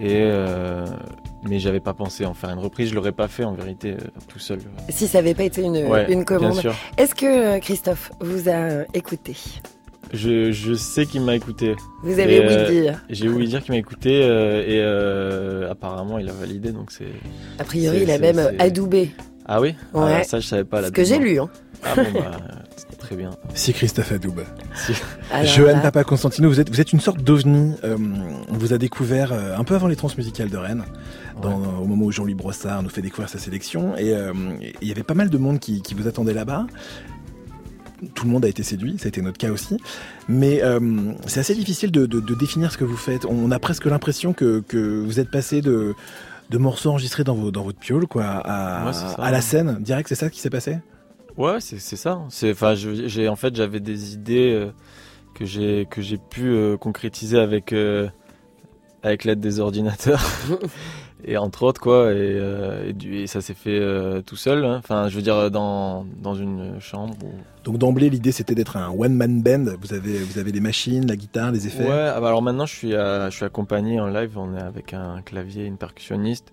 Et 0.00 0.20
euh, 0.22 0.86
mais 1.48 1.58
j'avais 1.58 1.80
pas 1.80 1.92
pensé 1.92 2.24
en 2.24 2.32
faire 2.34 2.50
une 2.50 2.60
reprise, 2.60 2.90
je 2.90 2.94
l'aurais 2.94 3.10
pas 3.12 3.26
fait 3.26 3.42
en 3.44 3.52
vérité 3.52 3.92
euh, 3.94 3.96
tout 4.28 4.38
seul. 4.38 4.60
Si 4.90 5.08
ça 5.08 5.18
n'avait 5.18 5.34
pas 5.34 5.42
été 5.44 5.60
une, 5.62 5.76
Ouais, 5.88 6.04
une 6.04 6.16
bien 6.18 6.24
commande. 6.24 6.62
Est-ce 6.96 7.14
que 7.16 7.58
Christophe 7.58 8.12
vous 8.20 8.48
a 8.48 8.84
écouté? 8.94 9.34
Je, 10.14 10.52
je 10.52 10.72
sais 10.74 11.04
qu'il 11.04 11.20
m'a 11.20 11.34
écouté. 11.34 11.74
Vous 12.02 12.18
avez 12.18 12.36
Et, 12.36 12.40
oui 12.40 12.46
euh, 12.50 12.70
dire. 12.70 13.04
J'ai 13.10 13.28
ouï 13.28 13.46
dire 13.48 13.60
qu'il 13.62 13.72
m'a 13.72 13.78
écouté 13.78 14.20
et 14.20 14.82
apparemment 15.68 16.18
il 16.18 16.28
a 16.28 16.32
validé 16.32 16.70
donc 16.72 16.92
c'est. 16.92 17.12
A 17.58 17.64
priori, 17.64 18.02
il 18.02 18.10
a 18.10 18.18
même 18.18 18.52
adoubé. 18.58 19.10
Ah 19.48 19.60
oui. 19.60 19.74
Ouais. 19.94 20.18
Ah, 20.20 20.24
ça 20.24 20.40
je 20.40 20.46
savais 20.46 20.64
pas. 20.64 20.84
ce 20.84 20.90
que 20.90 21.04
j'ai 21.04 21.18
lu. 21.18 21.40
Hein. 21.40 21.48
Ah 21.82 21.94
bon, 21.96 22.02
bah, 22.12 22.32
c'est 22.76 22.98
très 22.98 23.16
bien. 23.16 23.30
Si 23.54 23.72
Christophe 23.72 24.12
Adoub. 24.12 24.40
Alors 25.32 25.46
Johan 25.46 25.80
Papa 25.80 26.04
Constantino, 26.04 26.48
vous 26.48 26.60
êtes, 26.60 26.68
vous 26.70 26.80
êtes 26.80 26.92
une 26.92 27.00
sorte 27.00 27.22
d'ovni. 27.22 27.74
Euh, 27.84 27.96
on 28.50 28.54
vous 28.56 28.72
a 28.74 28.78
découvert 28.78 29.32
euh, 29.32 29.56
un 29.56 29.64
peu 29.64 29.74
avant 29.74 29.86
les 29.88 29.96
transmusicales 29.96 30.50
de 30.50 30.56
Rennes, 30.56 30.84
dans, 31.40 31.56
au 31.80 31.86
moment 31.86 32.04
où 32.06 32.12
Jean-Louis 32.12 32.34
Brossard 32.34 32.82
nous 32.82 32.90
fait 32.90 33.00
découvrir 33.02 33.28
sa 33.30 33.38
sélection. 33.38 33.96
Et 33.96 34.12
euh, 34.14 34.32
et 34.60 34.74
il 34.82 34.88
y 34.88 34.92
avait 34.92 35.02
pas 35.02 35.14
mal 35.14 35.30
de 35.30 35.38
monde 35.38 35.58
qui, 35.60 35.80
qui 35.82 35.94
vous 35.94 36.06
attendait 36.08 36.34
là-bas. 36.34 36.66
Tout 38.14 38.26
le 38.26 38.30
monde 38.30 38.44
a 38.44 38.48
été 38.48 38.62
séduit, 38.62 38.96
ça 38.98 39.06
a 39.06 39.08
été 39.08 39.20
notre 39.22 39.38
cas 39.38 39.50
aussi. 39.50 39.76
Mais 40.28 40.62
euh, 40.62 40.78
c'est 41.26 41.40
assez 41.40 41.54
difficile 41.56 41.90
de, 41.90 42.06
de- 42.06 42.20
de 42.20 42.34
définir 42.36 42.70
ce 42.70 42.78
que 42.78 42.84
vous 42.84 42.96
faites. 42.96 43.24
On 43.24 43.50
a 43.50 43.58
presque 43.58 43.86
l'impression 43.86 44.32
que, 44.32 44.60
que 44.68 45.00
vous 45.04 45.18
êtes 45.18 45.30
passé 45.32 45.62
de, 45.62 45.94
de 46.50 46.58
morceaux 46.58 46.90
enregistrés 46.90 47.24
dans, 47.24 47.34
vos, 47.34 47.50
dans 47.50 47.62
votre 47.62 47.78
piole 47.78 48.06
quoi, 48.06 48.24
à, 48.24 48.86
Ouais, 48.86 48.92
c'est 48.92 49.00
ça. 49.08 49.22
à 49.22 49.30
la 49.30 49.40
scène. 49.40 49.78
Direct, 49.80 50.08
c'est 50.08 50.14
ça 50.14 50.30
qui 50.30 50.40
s'est 50.40 50.50
passé? 50.50 50.78
Ouais, 51.36 51.60
c'est 51.60 51.78
c'est 51.78 51.96
ça. 51.96 52.20
C'est 52.30 52.50
enfin 52.52 52.74
je- 52.74 53.06
j'ai 53.06 53.28
en 53.28 53.36
fait 53.36 53.54
j'avais 53.54 53.80
des 53.80 54.14
idées 54.14 54.52
euh, 54.52 54.70
que 55.34 55.44
j'ai 55.44 55.86
que 55.90 56.02
j'ai 56.02 56.18
pu 56.18 56.48
euh, 56.48 56.76
concrétiser 56.76 57.38
avec 57.38 57.72
euh, 57.72 58.08
avec 59.04 59.24
l'aide 59.24 59.38
des 59.40 59.60
ordinateurs 59.60 60.20
et 61.24 61.36
entre 61.36 61.64
autres 61.64 61.80
quoi 61.80 62.12
et, 62.12 62.16
euh, 62.16 62.88
et, 62.88 62.92
du- 62.92 63.16
et 63.16 63.26
ça 63.26 63.40
s'est 63.40 63.54
fait 63.54 63.78
euh, 63.78 64.22
tout 64.22 64.36
seul. 64.36 64.64
hein. 64.64 64.76
Enfin 64.78 65.08
je 65.08 65.16
veux 65.16 65.22
dire 65.22 65.50
dans 65.50 66.06
dans 66.22 66.34
une 66.34 66.80
chambre. 66.80 67.14
Où... 67.24 67.30
Donc 67.64 67.78
d'emblée, 67.78 68.08
l'idée 68.08 68.32
c'était 68.32 68.54
d'être 68.54 68.76
un 68.76 68.90
one-man 68.90 69.42
band. 69.42 69.64
Vous 69.80 69.92
avez, 69.94 70.18
vous 70.18 70.38
avez 70.38 70.52
les 70.52 70.60
machines, 70.60 71.06
la 71.06 71.16
guitare, 71.16 71.50
les 71.52 71.66
effets. 71.66 71.84
Ouais. 71.88 72.12
ah 72.14 72.20
bah 72.20 72.28
alors 72.28 72.42
maintenant 72.42 72.66
je 72.66 72.74
suis 72.74 72.94
à- 72.94 73.30
je 73.30 73.36
suis 73.36 73.44
accompagné 73.44 74.00
en 74.00 74.06
live. 74.06 74.38
On 74.38 74.56
est 74.56 74.62
avec 74.62 74.94
un 74.94 75.20
clavier, 75.22 75.64
une 75.66 75.76
percussionniste. 75.76 76.52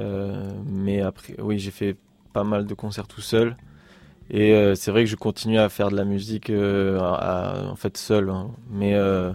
Euh, 0.00 0.50
mais 0.66 1.00
après 1.00 1.34
oui 1.40 1.58
j'ai 1.58 1.70
fait 1.70 1.96
pas 2.32 2.44
mal 2.44 2.66
de 2.66 2.74
concerts 2.74 3.06
tout 3.08 3.20
seul. 3.22 3.56
Et 4.30 4.52
euh, 4.52 4.74
c'est 4.74 4.90
vrai 4.90 5.04
que 5.04 5.10
je 5.10 5.16
continue 5.16 5.58
à 5.58 5.70
faire 5.70 5.90
de 5.90 5.96
la 5.96 6.04
musique 6.04 6.50
euh, 6.50 6.98
à- 7.00 7.14
à- 7.14 7.64
en 7.70 7.76
fait 7.76 7.96
seul. 7.96 8.28
hein. 8.30 8.50
Mais 8.70 8.94
euh, 8.94 9.32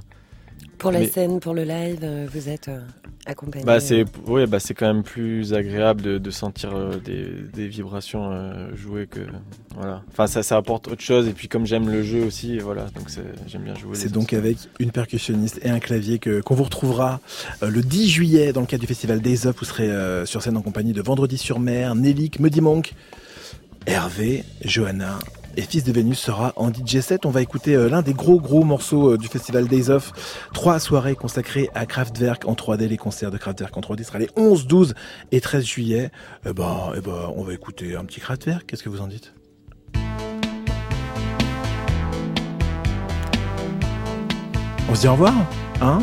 pour 0.84 0.92
la 0.92 1.00
mais- 1.00 1.08
scène, 1.08 1.40
pour 1.40 1.54
le 1.56 1.64
live, 1.64 2.00
euh, 2.04 2.28
vous 2.32 2.48
êtes 2.50 2.68
euh, 2.68 2.80
accompagné. 3.26 3.66
bah 3.66 3.80
c'est 3.80 4.06
ouais 4.28 4.46
bah 4.46 4.60
c'est 4.60 4.74
quand 4.76 4.86
même 4.86 5.02
plus 5.04 5.54
agréable 5.54 6.02
de, 6.02 6.18
de 6.20 6.30
sentir 6.32 6.76
euh, 6.76 6.98
des, 6.98 7.26
des 7.54 7.68
vibrations 7.68 8.32
euh, 8.32 8.76
jouer 8.76 9.08
que 9.08 9.22
voilà. 9.76 10.04
Enfin 10.12 10.28
ça 10.28 10.44
ça 10.44 10.58
apporte 10.58 10.88
autre 10.90 11.02
chose 11.02 11.28
et 11.28 11.32
puis 11.34 11.48
comme 11.48 11.66
j'aime 11.66 11.90
le 11.90 12.04
jeu 12.04 12.24
aussi 12.24 12.60
voilà 12.60 12.84
donc 12.96 13.10
c'est- 13.10 13.22
j'aime 13.48 13.64
bien 13.64 13.76
jouer. 13.76 13.96
C'est 13.96 14.12
donc 14.12 14.24
instruments. 14.34 14.44
avec 14.44 14.58
une 14.80 14.92
percussionniste 14.92 15.60
et 15.64 15.70
un 15.70 15.80
clavier 15.80 16.20
que 16.20 16.42
qu'on 16.42 16.56
vous 16.56 16.64
retrouvera 16.66 17.20
euh, 17.64 17.70
le 17.70 17.82
10 17.82 18.10
juillet 18.10 18.54
dans 18.54 18.62
le 18.62 18.68
cadre 18.68 18.82
du 18.82 18.88
festival 18.88 19.22
Days 19.22 19.48
Up. 19.48 19.56
Vous 19.60 19.66
serez 19.66 19.90
euh, 19.90 20.26
sur 20.26 20.42
scène 20.44 20.58
en 20.58 20.62
compagnie 20.62 20.94
de 20.94 21.02
Vendredi 21.02 21.38
sur 21.38 21.60
Mer, 21.60 21.96
Nelly, 21.96 22.30
Muddy 22.40 22.62
Monk, 22.62 22.94
Hervé, 23.86 24.44
Johanna. 24.64 25.20
Et 25.56 25.62
Fils 25.62 25.84
de 25.84 25.92
Vénus 25.92 26.20
sera 26.20 26.54
en 26.56 26.72
DJ 26.72 27.00
set. 27.02 27.26
On 27.26 27.30
va 27.30 27.42
écouter 27.42 27.76
euh, 27.76 27.88
l'un 27.88 28.02
des 28.02 28.14
gros 28.14 28.40
gros 28.40 28.64
morceaux 28.64 29.12
euh, 29.12 29.18
du 29.18 29.28
festival 29.28 29.68
Days 29.68 29.90
Off. 29.90 30.12
Trois 30.54 30.80
soirées 30.80 31.16
consacrées 31.16 31.70
à 31.76 31.86
Kraftwerk 31.86 32.48
en 32.48 32.54
3D. 32.54 32.88
Les 32.88 32.98
concerts 32.98 33.30
de 33.30 33.38
Kraftwerk 33.38 33.76
en 33.78 33.82
3D 33.82 34.04
sera 34.04 34.18
les 34.18 34.30
11, 34.36 34.66
12 34.66 34.96
et 35.32 35.42
13 35.42 35.64
juillet. 35.64 36.12
Eh 36.48 36.54
ben, 36.54 36.92
eh 36.98 37.02
ben, 37.02 37.32
on 37.36 37.44
va 37.44 37.54
écouter 37.54 37.96
un 37.96 38.04
petit 38.06 38.20
Kraftwerk. 38.20 38.66
Qu'est-ce 38.66 38.82
que 38.82 38.90
vous 38.90 39.02
en 39.02 39.08
dites? 39.08 39.34
On 44.90 44.96
se 44.96 45.02
dit 45.02 45.08
au 45.08 45.14
revoir, 45.14 45.34
hein? 45.82 46.00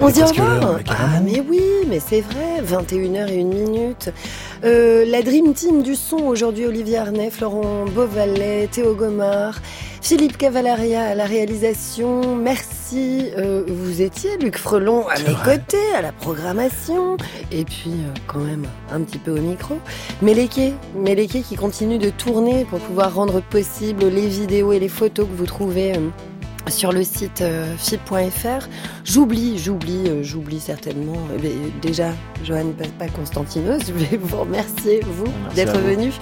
On 0.00 0.08
se 0.08 0.14
dit 0.14 0.22
au 0.22 0.26
revoir 0.26 0.82
carrément. 0.82 1.16
Ah 1.16 1.20
mais 1.20 1.40
oui, 1.40 1.60
mais 1.88 2.00
c'est 2.00 2.22
vrai, 2.22 2.62
21h 2.62 3.28
et 3.28 3.40
1 3.42 3.44
minute. 3.44 4.10
Euh, 4.62 5.06
la 5.06 5.22
Dream 5.22 5.54
Team 5.54 5.82
du 5.82 5.94
son 5.94 6.18
aujourd'hui, 6.18 6.66
Olivier 6.66 6.98
Arnay, 6.98 7.30
Florent 7.30 7.86
Beauvalet, 7.86 8.66
Théo 8.66 8.94
Gomard, 8.94 9.58
Philippe 10.02 10.36
Cavalaria 10.36 11.02
à 11.02 11.14
la 11.14 11.24
réalisation. 11.24 12.36
Merci. 12.36 13.30
Euh, 13.38 13.64
vous 13.66 14.02
étiez, 14.02 14.36
Luc 14.36 14.58
Frelon, 14.58 15.08
à 15.08 15.18
mes 15.20 15.32
vrai. 15.32 15.56
côtés, 15.56 15.94
à 15.96 16.02
la 16.02 16.12
programmation. 16.12 17.16
Et 17.50 17.64
puis, 17.64 17.90
euh, 17.90 18.12
quand 18.26 18.40
même, 18.40 18.66
un 18.92 19.00
petit 19.00 19.18
peu 19.18 19.30
au 19.30 19.40
micro. 19.40 19.78
Méléké, 20.20 20.74
Méléké 20.94 21.40
qui 21.40 21.56
continue 21.56 21.98
de 21.98 22.10
tourner 22.10 22.66
pour 22.66 22.80
pouvoir 22.80 23.14
rendre 23.14 23.40
possible 23.40 24.06
les 24.08 24.28
vidéos 24.28 24.72
et 24.72 24.78
les 24.78 24.88
photos 24.88 25.26
que 25.26 25.32
vous 25.32 25.46
trouvez 25.46 25.94
sur 26.68 26.92
le 26.92 27.02
site 27.02 27.40
euh, 27.40 27.74
fib.fr. 27.76 28.68
J'oublie, 29.04 29.58
j'oublie, 29.58 30.04
euh, 30.08 30.22
j'oublie 30.22 30.60
certainement. 30.60 31.16
Euh, 31.42 31.48
déjà, 31.82 32.10
Johan 32.44 32.72
pas 32.98 33.08
Constantinos, 33.08 33.80
je 33.86 33.92
voulais 33.92 34.18
vous 34.20 34.36
remercier, 34.38 35.00
vous, 35.04 35.30
d'être 35.54 35.78
venu. 35.78 36.12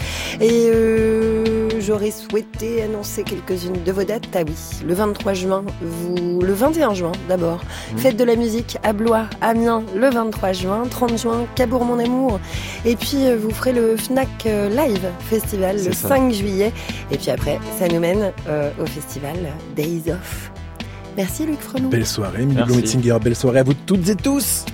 Et 0.41 0.69
euh, 0.73 1.69
j'aurais 1.81 2.11
souhaité 2.11 2.83
annoncer 2.83 3.23
quelques-unes 3.25 3.83
de 3.85 3.93
vos 3.93 4.05
dates. 4.05 4.29
Ah 4.35 4.41
oui, 4.47 4.55
le 4.87 4.95
23 4.95 5.35
juin, 5.35 5.65
vous, 5.83 6.41
le 6.41 6.53
21 6.53 6.95
juin 6.95 7.13
d'abord, 7.29 7.61
Mhm. 7.93 7.99
fête 7.99 8.17
de 8.17 8.25
la 8.25 8.37
musique 8.37 8.79
à 8.83 8.93
Blois, 8.93 9.25
Amiens, 9.41 9.83
le 9.95 10.09
23 10.11 10.53
juin, 10.53 10.83
30 10.91 11.19
juin, 11.19 11.47
Cabourg 11.55 11.85
mon 11.85 11.99
amour. 11.99 12.39
Et 12.85 12.97
puis 12.97 13.19
vous 13.37 13.51
ferez 13.51 13.73
le 13.73 13.97
Fnac 13.97 14.29
Live 14.45 15.07
Festival 15.29 15.77
le 15.77 15.83
C'est 15.83 15.95
ça. 15.95 16.09
5 16.09 16.33
juillet. 16.33 16.73
Et 17.11 17.17
puis 17.17 17.31
après, 17.31 17.59
ça 17.79 17.89
nous 17.89 18.01
mène 18.01 18.33
euh, 18.49 18.71
au 18.81 18.87
festival 18.87 19.37
Days 19.77 20.05
Off. 20.11 20.28
Merci 21.19 21.47
Luc 21.47 21.59
Frenou. 21.59 21.89
Belle 21.89 22.07
soirée, 22.07 22.43
Emily 22.43 22.55
Merci. 22.59 22.73
Blometzinger. 22.73 23.19
Belle 23.21 23.35
soirée 23.35 23.59
à 23.59 23.63
vous 23.65 23.75
toutes 23.75 24.09
et 24.09 24.15
tous. 24.15 24.65